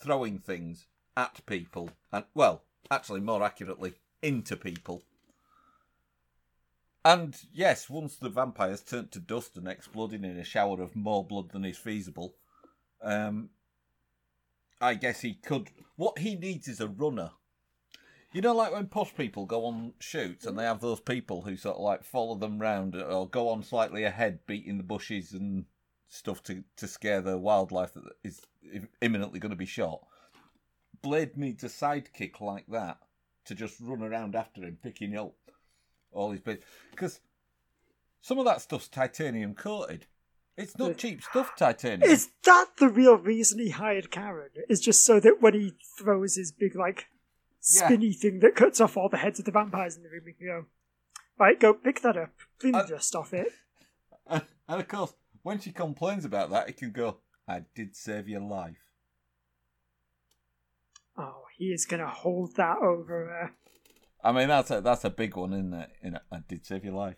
throwing 0.00 0.38
things 0.38 0.88
at 1.16 1.44
people, 1.46 1.90
and 2.12 2.24
well, 2.34 2.62
actually, 2.90 3.20
more 3.20 3.42
accurately, 3.42 3.94
into 4.22 4.56
people. 4.56 5.02
And 7.04 7.36
yes, 7.52 7.90
once 7.90 8.16
the 8.16 8.28
vampires 8.28 8.80
turned 8.80 9.10
to 9.12 9.18
dust 9.18 9.56
and 9.56 9.66
exploded 9.66 10.24
in 10.24 10.38
a 10.38 10.44
shower 10.44 10.80
of 10.80 10.94
more 10.94 11.24
blood 11.24 11.50
than 11.50 11.64
is 11.64 11.76
feasible, 11.76 12.36
um, 13.02 13.50
I 14.80 14.94
guess 14.94 15.20
he 15.20 15.34
could. 15.34 15.70
What 15.96 16.18
he 16.18 16.36
needs 16.36 16.68
is 16.68 16.80
a 16.80 16.88
runner. 16.88 17.30
You 18.32 18.40
know, 18.40 18.54
like 18.54 18.72
when 18.72 18.86
posh 18.86 19.14
people 19.14 19.44
go 19.44 19.66
on 19.66 19.92
shoots 19.98 20.46
and 20.46 20.58
they 20.58 20.64
have 20.64 20.80
those 20.80 21.00
people 21.00 21.42
who 21.42 21.56
sort 21.56 21.76
of 21.76 21.82
like 21.82 22.02
follow 22.02 22.34
them 22.34 22.58
round 22.58 22.96
or 22.96 23.28
go 23.28 23.48
on 23.48 23.62
slightly 23.62 24.04
ahead, 24.04 24.40
beating 24.46 24.78
the 24.78 24.84
bushes 24.84 25.32
and 25.32 25.66
stuff 26.08 26.42
to, 26.44 26.64
to 26.76 26.86
scare 26.86 27.20
the 27.20 27.36
wildlife 27.36 27.92
that 27.94 28.04
is 28.24 28.40
imminently 29.00 29.38
going 29.38 29.50
to 29.50 29.56
be 29.56 29.66
shot. 29.66 30.00
Blade 31.02 31.36
needs 31.36 31.64
a 31.64 31.68
sidekick 31.68 32.40
like 32.40 32.66
that 32.68 32.98
to 33.44 33.54
just 33.54 33.76
run 33.80 34.02
around 34.02 34.34
after 34.36 34.62
him, 34.62 34.78
picking 34.82 35.16
up 35.16 35.34
all 36.12 36.30
his 36.30 36.40
bits. 36.40 36.64
Because 36.90 37.20
some 38.20 38.38
of 38.38 38.44
that 38.44 38.60
stuff's 38.62 38.88
titanium 38.88 39.54
coated. 39.54 40.06
It's 40.56 40.78
not 40.78 40.98
cheap 40.98 41.22
stuff, 41.22 41.52
titanium. 41.56 42.08
Is 42.10 42.28
that 42.44 42.66
the 42.78 42.88
real 42.88 43.16
reason 43.16 43.58
he 43.58 43.70
hired 43.70 44.10
Karen? 44.10 44.50
Is 44.68 44.80
just 44.80 45.04
so 45.04 45.18
that 45.18 45.40
when 45.40 45.54
he 45.54 45.72
throws 45.98 46.36
his 46.36 46.52
big, 46.52 46.76
like, 46.76 47.06
Yeah. 47.72 47.86
spinny 47.86 48.12
thing 48.12 48.40
that 48.40 48.54
cuts 48.54 48.80
off 48.80 48.96
all 48.96 49.08
the 49.08 49.16
heads 49.16 49.38
of 49.38 49.44
the 49.46 49.50
vampires 49.50 49.96
in 49.96 50.02
the 50.02 50.10
room, 50.10 50.24
he 50.26 50.32
can 50.34 50.46
go, 50.46 50.66
right, 51.38 51.58
go 51.58 51.72
pick 51.72 52.02
that 52.02 52.16
up, 52.16 52.32
clean 52.58 52.72
the 52.72 52.82
dust 52.82 53.14
off 53.16 53.32
it. 53.34 53.48
And, 54.24 54.42
and 54.68 54.80
of 54.80 54.86
course, 54.86 55.14
when 55.42 55.58
she 55.58 55.72
complains 55.72 56.24
about 56.24 56.50
that, 56.50 56.68
he 56.68 56.72
can 56.74 56.92
go, 56.92 57.16
I 57.48 57.64
did 57.74 57.96
save 57.96 58.28
your 58.28 58.40
life. 58.40 58.76
He 61.62 61.68
is 61.68 61.86
going 61.86 62.00
to 62.00 62.08
hold 62.08 62.56
that 62.56 62.78
over 62.78 63.28
her. 63.28 63.52
I 64.24 64.32
mean, 64.32 64.48
that's 64.48 64.72
a, 64.72 64.80
that's 64.80 65.04
a 65.04 65.10
big 65.10 65.36
one, 65.36 65.52
isn't 65.52 65.72
it? 65.72 65.90
You 66.02 66.10
know, 66.10 66.18
I 66.32 66.38
did 66.48 66.66
save 66.66 66.82
your 66.82 66.94
life. 66.94 67.14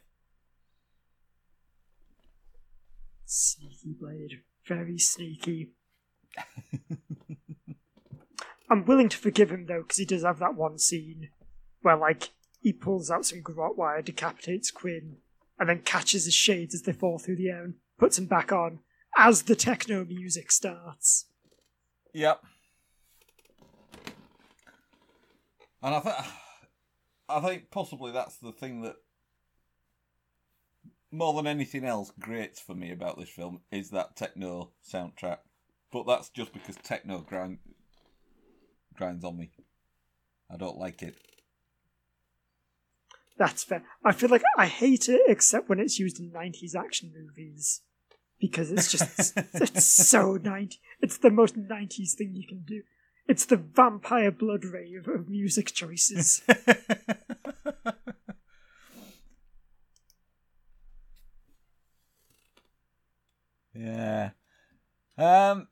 Sneaky 3.25 3.97
Blade. 3.99 4.43
Very 4.69 4.99
sneaky. 4.99 5.71
I'm 8.71 8.85
willing 8.85 9.09
to 9.09 9.17
forgive 9.17 9.51
him 9.51 9.65
though, 9.65 9.81
because 9.81 9.97
he 9.97 10.05
does 10.05 10.25
have 10.25 10.41
that 10.41 10.57
one 10.57 10.77
scene 10.79 11.31
where, 11.81 11.97
like, 11.97 12.29
he 12.61 12.75
pulls 12.75 13.11
out 13.11 13.25
some 13.25 13.41
garrote 13.41 13.79
wire, 13.79 14.03
decapitates 14.03 14.71
Quinn, 14.71 15.17
and 15.59 15.71
then 15.71 15.81
catches 15.87 16.27
his 16.27 16.35
shades 16.35 16.75
as 16.75 16.83
they 16.83 16.93
fall 16.93 17.19
through 17.19 17.37
the 17.37 17.49
air 17.49 17.65
and 17.65 17.77
puts 17.99 18.17
them 18.17 18.27
back 18.27 18.53
on 18.53 18.81
as 19.17 19.45
the 19.45 19.57
techno 19.57 20.05
music 20.05 20.53
starts. 20.53 21.29
Yep. 22.13 22.43
And 25.85 25.95
I 25.95 26.01
think 26.01 26.17
I 27.29 27.41
think 27.41 27.71
possibly 27.71 28.11
that's 28.11 28.39
the 28.39 28.53
thing 28.53 28.81
that 28.83 28.97
more 31.13 31.35
than 31.35 31.47
anything 31.47 31.85
else 31.85 32.11
grates 32.19 32.59
for 32.59 32.75
me 32.75 32.91
about 32.91 33.19
this 33.19 33.29
film 33.29 33.61
is 33.71 33.91
that 33.91 34.17
techno 34.17 34.73
soundtrack. 34.91 35.39
But 35.93 36.07
that's 36.07 36.31
just 36.31 36.55
because 36.55 36.77
techno 36.77 37.21
grind, 37.21 37.59
grinds 38.97 39.25
on 39.25 39.37
me. 39.37 39.51
I 40.51 40.57
don't 40.57 40.79
like 40.79 41.03
it. 41.03 41.17
That's 43.37 43.63
fair. 43.63 43.83
I 44.05 44.13
feel 44.13 44.31
like 44.31 44.43
I 44.57 44.67
hate 44.67 45.09
it 45.09 45.21
except 45.29 45.69
when 45.69 45.81
it's 45.81 45.99
used 45.99 46.19
in 46.19 46.31
90s 46.31 46.75
action 46.75 47.13
movies. 47.15 47.83
Because 48.41 48.73
it's 48.73 48.91
just, 48.91 49.35
it's 49.55 49.85
so 49.85 50.39
90. 50.43 50.81
It's 51.01 51.19
the 51.19 51.31
most 51.31 51.57
90s 51.57 52.15
thing 52.15 52.35
you 52.35 52.47
can 52.47 52.63
do. 52.67 52.83
It's 53.27 53.47
the 53.47 53.57
vampire 53.57 54.31
blood 54.31 54.65
rave 54.65 55.09
of 55.09 55.29
music 55.29 55.73
choices. 55.73 56.43
yeah. 63.75 64.31
Um 65.17 65.69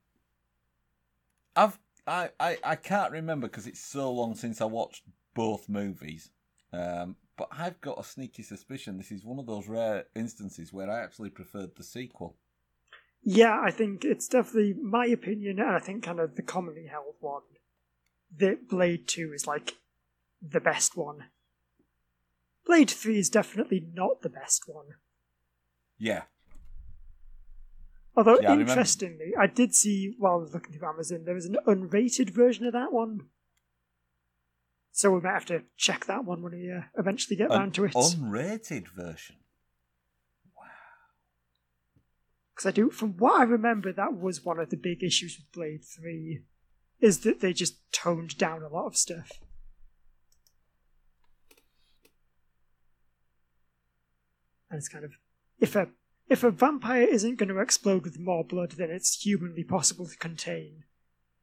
I've 1.55 1.79
I, 2.07 2.31
I, 2.41 2.59
I 2.65 2.77
can't 2.77 3.13
remember 3.13 3.47
because 3.49 3.67
it's 3.67 3.85
so 3.85 4.11
long 4.11 4.35
since 4.35 4.61
I 4.61 4.65
watched 4.65 5.05
both 5.35 5.69
movies. 5.69 6.31
Um, 6.73 7.17
but 7.37 7.49
I've 7.53 7.81
got 7.81 8.01
a 8.01 8.05
sneaky 8.05 8.43
suspicion 8.43 8.99
this 8.99 9.13
is 9.13 9.25
one 9.25 9.39
of 9.39 9.47
those 9.47 9.69
rare 9.69 10.07
instances 10.15 10.73
where 10.73 10.91
I 10.91 11.03
actually 11.03 11.31
preferred 11.31 11.77
the 11.77 11.85
sequel. 11.85 12.37
Yeah, 13.23 13.61
I 13.63 13.71
think 13.71 14.05
it's 14.05 14.29
definitely 14.29 14.75
my 14.75 15.07
opinion, 15.07 15.59
and 15.59 15.71
I 15.71 15.79
think 15.79 16.03
kind 16.03 16.21
of 16.21 16.37
the 16.37 16.43
commonly 16.43 16.87
held 16.87 17.15
one, 17.21 17.43
that 18.39 18.69
Blade 18.69 19.07
2 19.07 19.33
is 19.35 19.47
like 19.47 19.75
the 20.41 20.61
best 20.61 20.97
one. 20.97 21.25
Blade 22.67 22.91
3 22.91 23.19
is 23.19 23.29
definitely 23.31 23.87
not 23.93 24.23
the 24.23 24.29
best 24.29 24.65
one. 24.67 24.87
Yeah. 25.99 26.23
Although, 28.17 28.41
Yeah, 28.41 28.53
I 28.53 28.61
interestingly, 28.61 29.33
I 29.39 29.47
did 29.47 29.75
see 29.75 30.15
while 30.19 30.35
I 30.35 30.37
was 30.37 30.53
looking 30.53 30.73
through 30.73 30.89
Amazon, 30.89 31.23
there 31.25 31.35
was 31.35 31.47
an 31.47 31.57
unrated 31.67 32.31
version 32.31 32.67
of 32.67 32.73
that 32.73 32.93
one. 32.93 33.29
So 34.91 35.11
we 35.11 35.21
might 35.21 35.33
have 35.33 35.47
to 35.47 35.63
check 35.79 36.05
that 36.07 36.25
one 36.25 36.43
when 36.43 36.53
we 36.53 36.71
uh, 36.71 36.83
eventually 36.99 37.37
get 37.37 37.51
An 37.51 37.59
round 37.59 37.75
to 37.75 37.85
it. 37.87 37.93
unrated 37.95 38.89
version. 38.89 39.37
Because 42.55 42.67
I 42.67 42.71
do, 42.73 42.91
from 42.91 43.17
what 43.17 43.41
I 43.41 43.45
remember, 43.45 43.93
that 43.93 44.17
was 44.17 44.45
one 44.45 44.59
of 44.59 44.71
the 44.71 44.77
big 44.77 45.03
issues 45.03 45.39
with 45.39 45.53
Blade 45.53 45.85
3, 45.85 46.43
is 47.01 47.21
that 47.21 47.41
they 47.41 47.53
just 47.53 47.77
toned 47.93 48.37
down 48.37 48.63
a 48.63 48.69
lot 48.69 48.87
of 48.87 48.97
stuff. 48.97 49.41
And 54.71 54.79
it's 54.79 54.89
kind 54.89 55.05
of, 55.05 55.13
if 55.61 55.77
a 55.77 55.89
if 56.29 56.43
a 56.43 56.51
vampire 56.51 57.03
isn't 57.03 57.37
going 57.37 57.51
to 57.51 57.61
explode 57.61 58.05
with 58.05 58.19
more 58.19 58.43
blood 58.43 58.73
than 58.73 58.91
it's 58.91 59.23
humanly 59.23 59.65
possible 59.65 60.07
to 60.07 60.17
contain, 60.17 60.85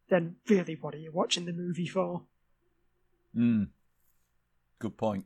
then 0.10 0.38
really, 0.48 0.76
what 0.76 0.96
are 0.96 1.00
you 1.00 1.12
watching 1.12 1.46
the 1.46 1.54
movie 1.54 1.86
for? 1.86 2.24
Hmm. 3.36 3.66
Good 4.80 4.98
point. 4.98 5.26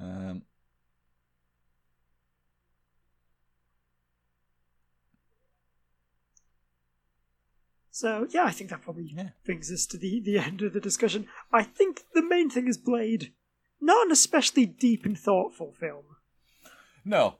Um, 0.00 0.42
So 7.94 8.26
yeah, 8.30 8.42
I 8.42 8.50
think 8.50 8.70
that 8.70 8.82
probably 8.82 9.04
Yeah. 9.14 9.28
brings 9.44 9.70
us 9.70 9.86
to 9.86 9.96
the, 9.96 10.18
the 10.18 10.36
end 10.38 10.62
of 10.62 10.72
the 10.72 10.80
discussion. 10.80 11.28
I 11.52 11.62
think 11.62 12.02
the 12.12 12.24
main 12.24 12.50
thing 12.50 12.66
is 12.66 12.76
Blade. 12.76 13.32
Not 13.80 14.06
an 14.06 14.10
especially 14.12 14.66
deep 14.66 15.04
and 15.04 15.16
thoughtful 15.16 15.70
film. 15.70 16.04
no, 17.04 17.36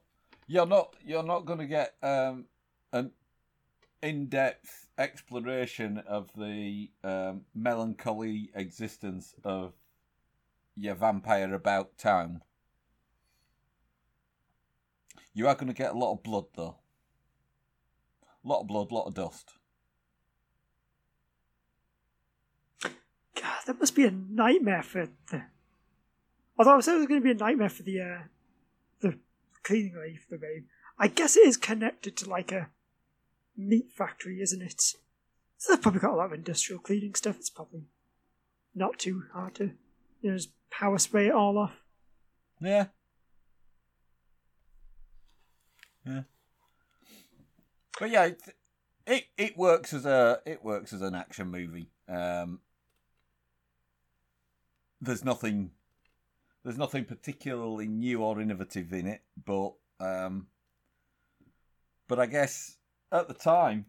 you're 0.46 0.64
not. 0.66 0.94
You're 1.04 1.24
not 1.24 1.44
going 1.44 1.58
to 1.58 1.66
get 1.66 1.96
um, 2.04 2.44
an 2.92 3.10
in-depth 4.00 4.86
exploration 4.96 5.98
of 6.06 6.30
the 6.36 6.88
um, 7.02 7.46
melancholy 7.52 8.50
existence 8.54 9.34
of 9.42 9.72
your 10.76 10.94
vampire 10.94 11.52
about 11.52 11.98
town. 11.98 12.42
You 15.32 15.48
are 15.48 15.56
going 15.56 15.66
to 15.66 15.74
get 15.74 15.92
a 15.94 15.98
lot 15.98 16.12
of 16.12 16.22
blood, 16.22 16.44
though. 16.54 16.76
A 18.44 18.48
lot 18.48 18.60
of 18.60 18.68
blood, 18.68 18.92
a 18.92 18.94
lot 18.94 19.06
of 19.06 19.14
dust. 19.14 19.54
God, 23.40 23.62
that 23.66 23.78
must 23.80 23.94
be 23.94 24.04
a 24.04 24.10
nightmare 24.10 24.82
for 24.82 25.08
the. 25.30 25.42
Although 26.58 26.76
I 26.76 26.80
said 26.80 26.94
it 26.94 26.98
was 26.98 27.06
going 27.06 27.20
to 27.20 27.24
be 27.24 27.32
a 27.32 27.34
nightmare 27.34 27.68
for 27.68 27.82
the 27.82 28.00
uh, 28.00 28.22
the 29.00 29.18
cleaning 29.62 29.94
lady 29.98 30.16
for 30.16 30.36
the 30.36 30.38
rave. 30.38 30.64
I 30.98 31.08
guess 31.08 31.36
it 31.36 31.46
is 31.46 31.56
connected 31.56 32.16
to 32.18 32.30
like 32.30 32.52
a 32.52 32.70
meat 33.56 33.90
factory, 33.90 34.40
isn't 34.40 34.62
it? 34.62 34.80
So 35.58 35.72
they've 35.72 35.82
probably 35.82 36.00
got 36.00 36.12
a 36.12 36.16
lot 36.16 36.26
of 36.26 36.32
industrial 36.32 36.80
cleaning 36.80 37.14
stuff. 37.14 37.36
It's 37.38 37.50
probably 37.50 37.86
not 38.74 38.98
too 38.98 39.24
hard 39.32 39.54
to, 39.56 39.72
you 40.20 40.30
know, 40.30 40.36
just 40.36 40.50
power 40.70 40.98
spray 40.98 41.28
it 41.28 41.34
all 41.34 41.58
off. 41.58 41.72
Yeah. 42.60 42.86
Yeah. 46.06 46.22
But 47.98 48.10
yeah, 48.10 48.24
it, 48.26 48.42
it 49.06 49.24
it 49.36 49.56
works 49.56 49.92
as 49.92 50.04
a 50.06 50.40
it 50.44 50.64
works 50.64 50.92
as 50.92 51.00
an 51.02 51.14
action 51.14 51.50
movie. 51.50 51.88
Um 52.08 52.60
there's 55.04 55.24
nothing 55.24 55.70
there's 56.64 56.78
nothing 56.78 57.04
particularly 57.04 57.86
new 57.86 58.22
or 58.22 58.40
innovative 58.40 58.92
in 58.92 59.06
it, 59.06 59.22
but 59.44 59.74
um, 60.00 60.46
but 62.08 62.18
I 62.18 62.26
guess 62.26 62.78
at 63.12 63.28
the 63.28 63.34
time 63.34 63.86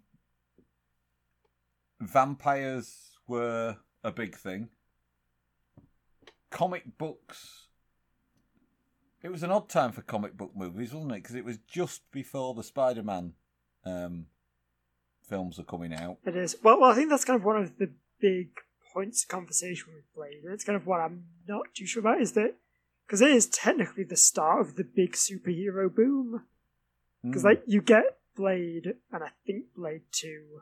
vampires 1.99 3.17
were 3.27 3.77
a 4.03 4.11
big 4.11 4.35
thing. 4.35 4.69
Comic 6.51 6.97
books. 6.97 7.67
It 9.23 9.31
was 9.31 9.41
an 9.41 9.51
odd 9.51 9.69
time 9.69 9.91
for 9.91 10.01
comic 10.01 10.37
book 10.37 10.51
movies, 10.55 10.93
wasn't 10.93 11.13
it? 11.13 11.23
Because 11.23 11.35
it 11.35 11.45
was 11.45 11.57
just 11.67 12.09
before 12.11 12.53
the 12.53 12.63
Spider-Man 12.63 13.33
um, 13.83 14.27
films 15.27 15.59
are 15.59 15.63
coming 15.63 15.93
out. 15.93 16.17
It 16.25 16.35
is. 16.35 16.57
Well, 16.61 16.79
well, 16.79 16.91
I 16.91 16.95
think 16.95 17.09
that's 17.09 17.25
kind 17.25 17.39
of 17.39 17.43
one 17.43 17.57
of 17.57 17.77
the 17.79 17.91
big 18.19 18.49
points 18.95 19.23
of 19.23 19.27
conversation 19.29 19.93
with 19.93 20.11
Blade. 20.15 20.41
It's 20.45 20.63
kind 20.63 20.75
of 20.77 20.87
what 20.87 21.01
I'm 21.01 21.25
not 21.47 21.65
too 21.75 21.85
sure 21.85 21.99
about 21.99 22.21
is 22.21 22.31
that 22.31 22.55
because 23.05 23.21
it 23.21 23.29
is 23.29 23.45
technically 23.47 24.05
the 24.05 24.15
start 24.15 24.61
of 24.61 24.75
the 24.75 24.83
big 24.85 25.13
superhero 25.13 25.93
boom. 25.93 26.45
Because 27.23 27.41
Mm. 27.43 27.45
like 27.45 27.63
you 27.67 27.81
get 27.81 28.17
Blade 28.35 28.95
and 29.11 29.23
I 29.23 29.29
think 29.45 29.65
Blade 29.75 30.03
Two, 30.11 30.61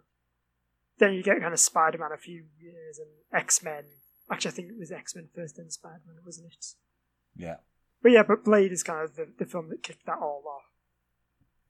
then 0.98 1.14
you 1.14 1.22
get 1.24 1.40
kind 1.42 1.54
of 1.54 1.60
Spider 1.60 1.98
Man 2.00 2.12
a 2.12 2.18
few 2.18 2.46
years 2.60 2.98
and 3.00 3.10
X 3.32 3.62
Men. 3.64 3.84
Actually, 4.32 4.52
I 4.52 4.54
think 4.56 4.70
it 4.72 4.78
was 4.80 4.92
X 4.92 5.16
Men 5.16 5.30
first, 5.36 5.58
then 5.58 5.70
Spider 5.70 6.02
Man, 6.08 6.18
wasn't 6.26 6.52
it? 6.52 6.66
Yeah. 7.36 7.58
But 8.02 8.12
yeah, 8.12 8.24
but 8.24 8.44
Blade 8.44 8.72
is 8.72 8.84
kind 8.84 9.02
of 9.04 9.16
the, 9.16 9.28
the 9.38 9.46
film 9.46 9.70
that 9.70 9.84
kicked 9.84 10.06
that 10.08 10.18
all 10.20 10.44
off. 10.48 10.72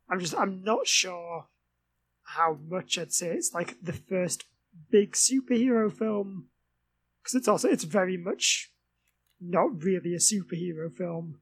I'm 0.09 0.20
just 0.20 0.36
I'm 0.36 0.64
not 0.64 0.88
sure 0.88 1.47
how 2.38 2.57
much 2.68 2.97
I'd 2.97 3.11
say 3.14 3.28
it's 3.36 3.53
like 3.53 3.76
the 3.82 3.93
first 3.93 4.45
big 4.89 5.11
superhero 5.14 5.91
film 5.91 6.47
because 7.24 7.36
it's 7.36 7.47
also 7.47 7.69
it's 7.69 7.86
very 7.86 8.17
much 8.17 8.71
not 9.39 9.84
really 9.84 10.13
a 10.13 10.19
superhero 10.19 10.91
film. 10.91 11.39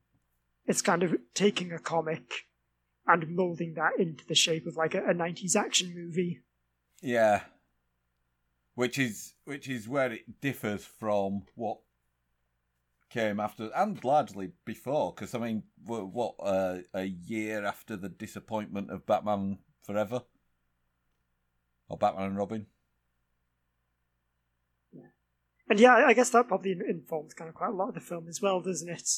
It's 0.68 0.82
kind 0.82 1.04
of 1.04 1.16
taking 1.34 1.72
a 1.72 1.80
comic 1.80 2.46
and 3.08 3.36
molding 3.36 3.74
that 3.74 3.94
into 3.98 4.26
the 4.26 4.36
shape 4.36 4.68
of 4.68 4.78
like 4.78 4.94
a, 4.94 5.00
a 5.00 5.14
90s 5.14 5.56
action 5.56 5.94
movie. 5.96 6.42
Yeah. 7.02 7.42
Which 8.76 9.00
is 9.00 9.34
which 9.46 9.68
is 9.68 9.88
where 9.88 10.12
it 10.12 10.40
differs 10.40 10.86
from 10.86 11.44
what 11.56 11.80
came 13.10 13.42
after 13.42 13.70
and 13.76 14.02
largely 14.06 14.52
before 14.64 15.12
because 15.14 15.36
I 15.36 15.40
mean 15.40 15.64
what 15.86 16.36
uh, 16.40 16.78
a 16.94 17.04
year 17.04 17.66
after 17.66 17.98
the 17.98 18.08
disappointment 18.08 18.90
of 18.90 19.06
Batman 19.06 19.58
Forever 19.84 20.22
or 21.90 21.98
Batman 21.98 22.28
and 22.28 22.38
Robin. 22.38 22.66
And 25.72 25.80
yeah, 25.80 26.04
I- 26.06 26.14
guess 26.14 26.30
that 26.32 26.50
probably 26.50 26.76
informs 26.86 27.34
kind 27.34 27.48
of 27.48 27.56
quite 27.56 27.70
a 27.70 27.74
lot 27.74 27.88
of 27.88 27.94
the 27.94 28.02
film 28.02 28.28
as 28.28 28.42
well, 28.42 28.60
doesn't 28.60 28.90
it? 28.90 29.10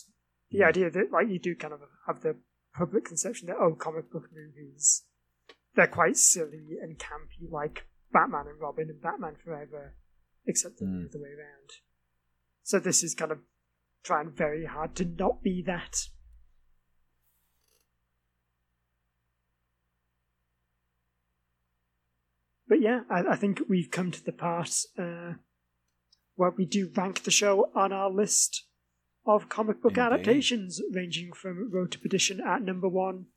The 0.52 0.64
idea 0.64 0.92
that 0.92 1.12
like 1.12 1.28
you 1.28 1.40
do 1.40 1.56
kind 1.56 1.74
of 1.74 1.80
have 2.06 2.22
the 2.22 2.36
public 2.78 3.06
conception 3.06 3.48
that 3.48 3.58
oh, 3.60 3.74
comic 3.74 4.12
book 4.12 4.30
movies 4.32 5.04
they're 5.76 5.88
quite 5.88 6.16
silly 6.16 6.78
and 6.80 7.00
campy, 7.00 7.50
like 7.50 7.88
Batman 8.12 8.46
and 8.48 8.62
Robin 8.62 8.88
and 8.88 9.02
Batman 9.02 9.36
Forever, 9.44 9.96
except 10.46 10.78
the 10.78 10.86
Mm. 10.86 11.10
other 11.10 11.18
way 11.24 11.30
around. 11.30 11.72
So 12.62 12.78
this 12.78 13.02
is 13.04 13.16
kind 13.16 13.32
of 13.32 13.40
trying 14.04 14.30
very 14.30 14.66
hard 14.66 14.96
to 14.98 15.06
not 15.06 15.42
be 15.42 15.64
that. 15.64 16.10
But 22.68 22.80
yeah, 22.80 23.02
I, 23.10 23.22
I 23.32 23.36
think 23.36 23.62
we've 23.68 23.90
come 23.90 24.12
to 24.12 24.24
the 24.24 24.32
part 24.32 24.70
uh, 25.00 25.34
where 26.36 26.52
we 26.52 26.66
do 26.66 26.92
rank 26.96 27.24
the 27.24 27.32
show 27.32 27.70
on 27.76 27.92
our 27.94 28.10
list 28.10 28.66
of 29.26 29.50
comic 29.50 29.82
book 29.82 29.98
Indeed. 29.98 30.02
adaptations, 30.02 30.82
ranging 30.92 31.32
from 31.34 31.72
Road 31.72 31.92
to 31.92 32.00
Perdition 32.00 32.42
at 32.42 32.62
number 32.62 32.90
one 32.90 33.28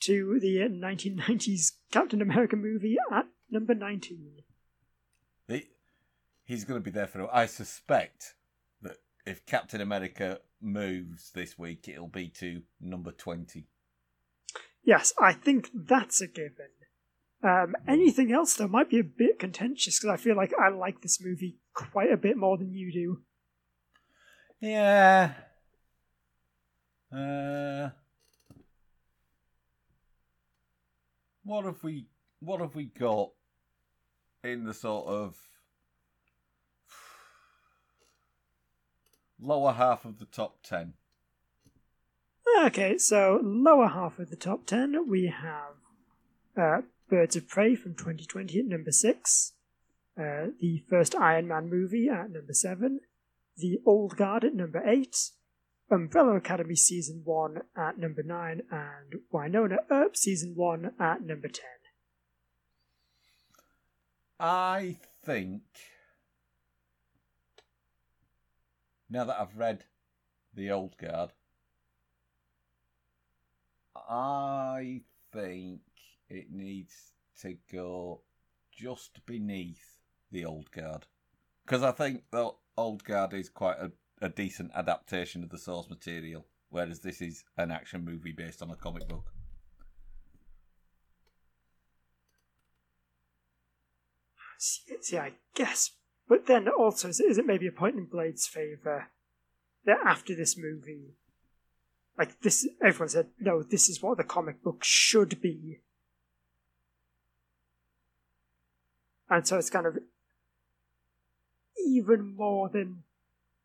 to 0.00 0.38
the 0.40 0.56
1990s 0.58 1.72
Captain 1.90 2.22
America 2.22 2.56
movie 2.56 2.96
at 3.12 3.26
number 3.50 3.74
19. 3.74 4.42
He, 5.48 5.68
he's 6.44 6.64
going 6.64 6.80
to 6.80 6.84
be 6.84 6.90
there 6.90 7.06
for. 7.06 7.28
I 7.34 7.46
suspect 7.46 8.34
that 8.82 8.96
if 9.24 9.44
Captain 9.46 9.80
America 9.80 10.40
moves 10.60 11.30
this 11.32 11.58
week, 11.58 11.88
it'll 11.88 12.08
be 12.08 12.28
to 12.28 12.62
number 12.80 13.12
twenty. 13.12 13.66
Yes, 14.82 15.12
I 15.20 15.32
think 15.32 15.70
that's 15.74 16.20
a 16.20 16.28
given. 16.28 16.70
Um, 17.46 17.76
anything 17.86 18.32
else, 18.32 18.54
though, 18.54 18.66
might 18.66 18.90
be 18.90 18.98
a 18.98 19.04
bit 19.04 19.38
contentious 19.38 20.00
because 20.00 20.12
I 20.12 20.16
feel 20.16 20.36
like 20.36 20.52
I 20.58 20.68
like 20.68 21.00
this 21.00 21.20
movie 21.22 21.58
quite 21.74 22.10
a 22.10 22.16
bit 22.16 22.36
more 22.36 22.58
than 22.58 22.72
you 22.72 22.92
do. 22.92 23.22
Yeah. 24.60 25.32
Uh. 27.12 27.90
What 31.44 31.66
have 31.66 31.84
we? 31.84 32.06
What 32.40 32.60
have 32.60 32.74
we 32.74 32.86
got 32.86 33.30
in 34.42 34.64
the 34.64 34.74
sort 34.74 35.06
of 35.06 35.36
lower 39.40 39.72
half 39.72 40.04
of 40.04 40.18
the 40.18 40.24
top 40.24 40.58
ten? 40.64 40.94
Okay, 42.64 42.98
so 42.98 43.38
lower 43.42 43.88
half 43.88 44.18
of 44.18 44.30
the 44.30 44.36
top 44.36 44.66
10, 44.66 45.08
we 45.08 45.26
have 45.26 45.74
uh, 46.56 46.80
Birds 47.08 47.36
of 47.36 47.48
Prey 47.48 47.74
from 47.74 47.94
2020 47.94 48.58
at 48.58 48.66
number 48.66 48.90
6, 48.90 49.52
uh, 50.18 50.46
the 50.60 50.82
first 50.88 51.14
Iron 51.14 51.46
Man 51.48 51.70
movie 51.70 52.08
at 52.08 52.30
number 52.30 52.52
7, 52.52 53.00
The 53.56 53.78
Old 53.86 54.16
Guard 54.16 54.44
at 54.44 54.54
number 54.54 54.82
8, 54.84 55.16
Umbrella 55.90 56.36
Academy 56.36 56.74
Season 56.74 57.22
1 57.24 57.58
at 57.76 57.98
number 57.98 58.22
9, 58.22 58.62
and 58.70 59.20
Wynonna 59.32 59.78
Earp 59.90 60.16
Season 60.16 60.54
1 60.56 60.92
at 60.98 61.22
number 61.22 61.48
10. 61.48 61.64
I 64.40 64.96
think 65.24 65.62
now 69.08 69.24
that 69.24 69.40
I've 69.40 69.56
read 69.56 69.84
the 70.54 70.70
old 70.70 70.98
guard, 70.98 71.30
I 73.94 75.02
think 75.32 75.80
it 76.28 76.50
needs 76.50 77.12
to 77.42 77.56
go 77.72 78.22
just 78.72 79.24
beneath 79.26 79.98
the 80.30 80.44
old 80.44 80.70
guard 80.70 81.06
because 81.66 81.82
I 81.82 81.90
think 81.90 82.22
the 82.30 82.50
old 82.76 83.02
guard 83.02 83.34
is 83.34 83.48
quite 83.48 83.78
a, 83.78 83.90
a 84.22 84.28
decent 84.28 84.70
adaptation 84.74 85.42
of 85.42 85.50
the 85.50 85.58
source 85.58 85.90
material, 85.90 86.46
whereas 86.70 87.00
this 87.00 87.20
is 87.20 87.42
an 87.56 87.72
action 87.72 88.04
movie 88.04 88.32
based 88.32 88.62
on 88.62 88.70
a 88.70 88.76
comic 88.76 89.08
book. 89.08 89.32
See, 94.58 94.96
see, 95.00 95.18
I 95.18 95.32
guess. 95.54 95.90
But 96.28 96.46
then 96.46 96.68
also, 96.68 97.08
is 97.08 97.20
it, 97.20 97.30
is 97.30 97.38
it 97.38 97.46
maybe 97.46 97.66
a 97.66 97.72
point 97.72 97.96
in 97.96 98.06
Blade's 98.06 98.46
favour 98.46 99.08
that 99.84 99.98
after 100.04 100.34
this 100.34 100.56
movie, 100.56 101.16
like 102.16 102.40
this, 102.40 102.66
everyone 102.82 103.08
said, 103.08 103.28
no, 103.38 103.62
this 103.62 103.88
is 103.88 104.02
what 104.02 104.18
the 104.18 104.24
comic 104.24 104.62
book 104.62 104.82
should 104.82 105.40
be. 105.40 105.80
And 109.28 109.46
so 109.46 109.58
it's 109.58 109.70
kind 109.70 109.86
of 109.86 109.98
even 111.86 112.36
more 112.36 112.68
than 112.68 113.02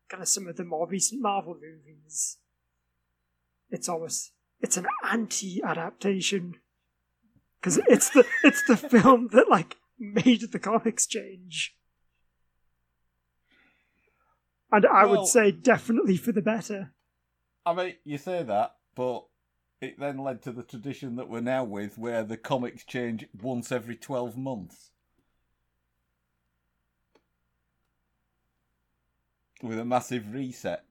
kind 0.08 0.22
of 0.22 0.28
some 0.28 0.46
of 0.48 0.56
the 0.56 0.64
more 0.64 0.86
recent 0.88 1.22
Marvel 1.22 1.54
movies. 1.54 2.38
It's 3.70 3.88
almost 3.88 4.32
it's 4.60 4.76
an 4.76 4.86
anti-adaptation 5.08 6.56
because 7.60 7.78
it's 7.88 8.10
the 8.10 8.24
it's 8.44 8.66
the 8.66 8.76
film 8.90 9.28
that 9.32 9.48
like 9.48 9.76
made 9.98 10.50
the 10.52 10.58
comics 10.58 11.06
change. 11.06 11.76
And 14.70 14.86
I 14.86 15.04
Well- 15.04 15.20
would 15.20 15.28
say 15.28 15.50
definitely 15.52 16.16
for 16.16 16.32
the 16.32 16.42
better. 16.42 16.92
I 17.64 17.74
mean, 17.74 17.94
you 18.04 18.18
say 18.18 18.42
that, 18.42 18.76
but 18.96 19.26
it 19.80 19.98
then 19.98 20.18
led 20.18 20.42
to 20.42 20.52
the 20.52 20.62
tradition 20.64 21.16
that 21.16 21.28
we're 21.28 21.40
now 21.40 21.62
with, 21.64 21.96
where 21.98 22.24
the 22.24 22.36
comics 22.36 22.84
change 22.84 23.26
once 23.40 23.70
every 23.70 23.96
12 23.96 24.36
months. 24.36 24.90
With 29.62 29.78
a 29.78 29.84
massive 29.84 30.32
reset 30.34 30.84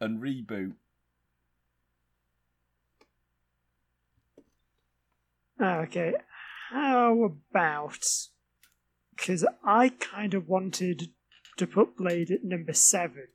and 0.00 0.22
reboot. 0.22 0.72
Okay, 5.60 6.14
how 6.70 7.24
about? 7.24 8.06
Because 9.14 9.44
I 9.62 9.90
kind 9.90 10.32
of 10.32 10.48
wanted 10.48 11.10
to 11.58 11.66
put 11.66 11.96
Blade 11.96 12.30
at 12.30 12.44
number 12.44 12.72
seven. 12.72 13.26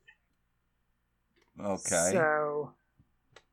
Okay. 1.60 2.10
So 2.12 2.72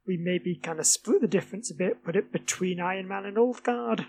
we 0.08 0.18
maybe 0.18 0.56
kind 0.56 0.80
of 0.80 0.88
split 0.88 1.22
the 1.22 1.28
difference 1.28 1.70
a 1.70 1.76
bit, 1.76 2.04
put 2.04 2.16
it 2.16 2.32
between 2.32 2.80
Iron 2.80 3.08
Man 3.08 3.26
and 3.26 3.38
Old 3.38 3.62
Guard. 3.62 4.08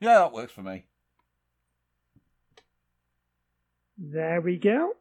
Yeah, 0.00 0.14
that 0.14 0.32
works 0.32 0.52
for 0.52 0.62
me. 0.62 0.86
There 4.12 4.40
we 4.40 4.58
go. 4.58 4.92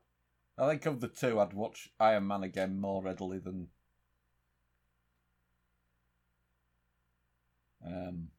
I 0.58 0.70
think 0.70 0.86
of 0.86 1.01
the 1.01 1.08
two, 1.08 1.39
I'd 1.39 1.54
watch 1.54 1.89
Iron 1.99 2.28
Man 2.28 2.43
again 2.43 2.80
more 2.80 3.04
readily 3.04 3.39
than 3.39 3.68
um, 7.86 8.30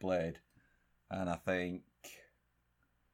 Blade, 0.00 0.38
and 1.10 1.28
I 1.30 1.36
think 1.36 1.82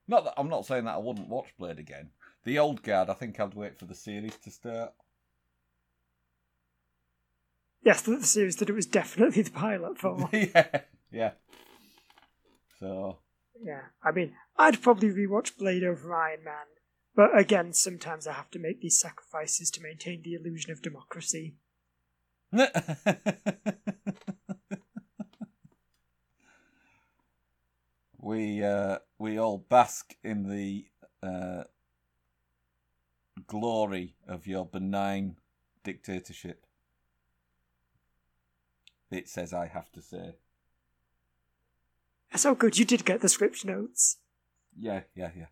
not 0.08 0.24
that 0.24 0.34
I'm 0.38 0.48
not 0.48 0.66
saying 0.66 0.84
that 0.84 0.94
I 0.94 0.98
wouldn't 0.98 1.28
watch 1.28 1.48
Blade 1.58 1.78
again. 1.78 2.10
The 2.44 2.58
old 2.58 2.82
guard, 2.82 3.10
I 3.10 3.14
think 3.14 3.38
I'd 3.38 3.54
wait 3.54 3.78
for 3.78 3.84
the 3.84 3.94
series 3.94 4.36
to 4.38 4.50
start. 4.50 4.92
Yes, 7.82 8.02
the 8.02 8.22
series 8.22 8.56
that 8.56 8.70
it 8.70 8.74
was 8.74 8.86
definitely 8.86 9.42
the 9.42 9.50
pilot 9.50 9.98
for. 9.98 10.28
yeah, 10.32 10.80
yeah. 11.10 11.32
So 12.78 13.18
yeah, 13.62 13.82
I 14.02 14.10
mean, 14.12 14.32
I'd 14.56 14.82
probably 14.82 15.10
rewatch 15.10 15.56
Blade 15.58 15.84
over 15.84 16.14
Iron 16.14 16.44
Man, 16.44 16.66
but 17.14 17.36
again, 17.38 17.72
sometimes 17.72 18.26
I 18.26 18.32
have 18.32 18.50
to 18.52 18.58
make 18.58 18.80
these 18.80 18.98
sacrifices 18.98 19.70
to 19.72 19.82
maintain 19.82 20.22
the 20.22 20.34
illusion 20.34 20.72
of 20.72 20.82
democracy. 20.82 21.54
we 28.18 28.64
uh, 28.64 28.98
we 29.18 29.38
all 29.38 29.58
bask 29.58 30.16
in 30.24 30.48
the 30.48 30.86
uh, 31.22 31.64
glory 33.46 34.16
of 34.26 34.46
your 34.46 34.66
benign 34.66 35.36
dictatorship. 35.84 36.66
It 39.10 39.28
says 39.28 39.52
I 39.52 39.66
have 39.66 39.92
to 39.92 40.02
say. 40.02 40.34
That's 42.30 42.42
so 42.42 42.54
good. 42.54 42.78
You 42.78 42.84
did 42.84 43.04
get 43.04 43.20
the 43.20 43.28
script 43.28 43.64
notes. 43.64 44.18
Yeah, 44.78 45.00
yeah, 45.14 45.30
yeah. 45.36 45.46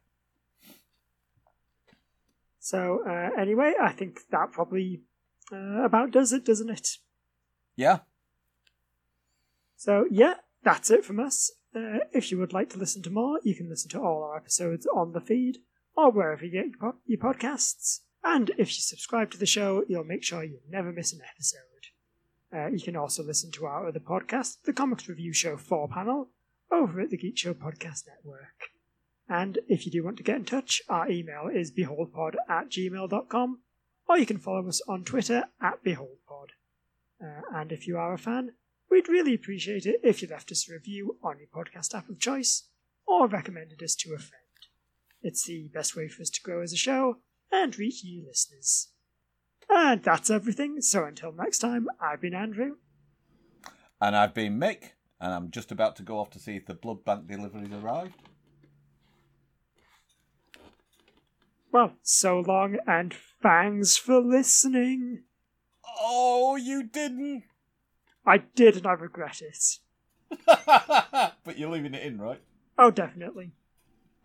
So 2.60 3.02
uh, 3.06 3.40
anyway, 3.40 3.74
I 3.80 3.92
think 3.92 4.20
that 4.30 4.52
probably 4.52 5.00
uh, 5.52 5.84
about 5.84 6.10
does 6.10 6.32
it, 6.32 6.44
doesn't 6.44 6.70
it? 6.70 6.98
Yeah. 7.76 8.00
So 9.76 10.06
yeah, 10.10 10.34
that's 10.62 10.90
it 10.90 11.04
from 11.04 11.20
us. 11.20 11.50
Uh, 11.74 11.98
if 12.12 12.30
you 12.30 12.38
would 12.38 12.52
like 12.52 12.70
to 12.70 12.78
listen 12.78 13.02
to 13.02 13.10
more, 13.10 13.40
you 13.42 13.54
can 13.54 13.68
listen 13.68 13.90
to 13.90 14.00
all 14.00 14.22
our 14.22 14.36
episodes 14.36 14.86
on 14.86 15.12
the 15.12 15.20
feed 15.20 15.58
or 15.96 16.10
wherever 16.10 16.44
you 16.44 16.52
get 16.52 16.80
your, 16.80 16.94
your 17.06 17.18
podcasts. 17.18 18.00
And 18.24 18.50
if 18.58 18.68
you 18.68 18.80
subscribe 18.80 19.30
to 19.30 19.38
the 19.38 19.46
show, 19.46 19.84
you'll 19.88 20.04
make 20.04 20.24
sure 20.24 20.42
you 20.42 20.58
never 20.68 20.92
miss 20.92 21.12
an 21.12 21.20
episode. 21.28 21.60
Uh, 22.54 22.66
you 22.68 22.80
can 22.80 22.96
also 22.96 23.22
listen 23.22 23.50
to 23.52 23.66
our 23.66 23.88
other 23.88 24.00
podcast, 24.00 24.62
the 24.64 24.72
Comics 24.72 25.08
Review 25.08 25.32
Show 25.32 25.56
4 25.56 25.88
panel, 25.88 26.30
over 26.70 27.00
at 27.00 27.10
the 27.10 27.16
Geek 27.16 27.38
Show 27.38 27.54
Podcast 27.54 28.04
Network. 28.06 28.70
And 29.28 29.58
if 29.68 29.84
you 29.84 29.92
do 29.92 30.04
want 30.04 30.16
to 30.18 30.22
get 30.22 30.36
in 30.36 30.44
touch, 30.44 30.80
our 30.88 31.10
email 31.10 31.48
is 31.52 31.72
beholdpod 31.72 32.36
at 32.48 32.70
gmail.com, 32.70 33.58
or 34.08 34.18
you 34.18 34.26
can 34.26 34.38
follow 34.38 34.66
us 34.68 34.80
on 34.88 35.04
Twitter 35.04 35.44
at 35.60 35.84
beholdpod. 35.84 36.48
Uh, 37.22 37.42
and 37.52 37.72
if 37.72 37.86
you 37.86 37.98
are 37.98 38.14
a 38.14 38.18
fan, 38.18 38.52
we'd 38.90 39.08
really 39.08 39.34
appreciate 39.34 39.84
it 39.84 40.00
if 40.02 40.22
you 40.22 40.28
left 40.28 40.50
us 40.50 40.68
a 40.68 40.72
review 40.72 41.18
on 41.22 41.36
your 41.38 41.48
podcast 41.48 41.94
app 41.94 42.08
of 42.08 42.18
choice, 42.18 42.68
or 43.06 43.26
recommended 43.26 43.82
us 43.82 43.94
to 43.96 44.14
a 44.14 44.18
friend. 44.18 44.42
It's 45.20 45.44
the 45.44 45.68
best 45.74 45.96
way 45.96 46.08
for 46.08 46.22
us 46.22 46.30
to 46.30 46.42
grow 46.42 46.62
as 46.62 46.72
a 46.72 46.76
show 46.76 47.18
and 47.50 47.78
reach 47.78 48.04
new 48.04 48.24
listeners. 48.26 48.88
And 49.68 50.02
that's 50.02 50.30
everything, 50.30 50.80
so 50.80 51.04
until 51.04 51.32
next 51.32 51.58
time, 51.58 51.88
I've 52.00 52.20
been 52.20 52.34
Andrew. 52.34 52.76
And 54.00 54.16
I've 54.16 54.32
been 54.32 54.58
Mick, 54.58 54.92
and 55.20 55.32
I'm 55.32 55.50
just 55.50 55.72
about 55.72 55.96
to 55.96 56.02
go 56.02 56.18
off 56.18 56.30
to 56.30 56.38
see 56.38 56.56
if 56.56 56.66
the 56.66 56.74
blood 56.74 57.04
bank 57.04 57.26
delivery's 57.26 57.72
arrived. 57.72 58.14
Well, 61.70 61.92
so 62.02 62.40
long, 62.40 62.78
and 62.86 63.14
thanks 63.42 63.96
for 63.96 64.20
listening. 64.20 65.24
Oh, 66.00 66.56
you 66.56 66.82
didn't! 66.82 67.44
I 68.24 68.38
did, 68.38 68.76
and 68.76 68.86
I 68.86 68.92
regret 68.92 69.42
it. 69.42 69.78
but 70.46 71.58
you're 71.58 71.70
leaving 71.70 71.94
it 71.94 72.02
in, 72.02 72.20
right? 72.20 72.40
Oh, 72.78 72.90
definitely. 72.90 73.52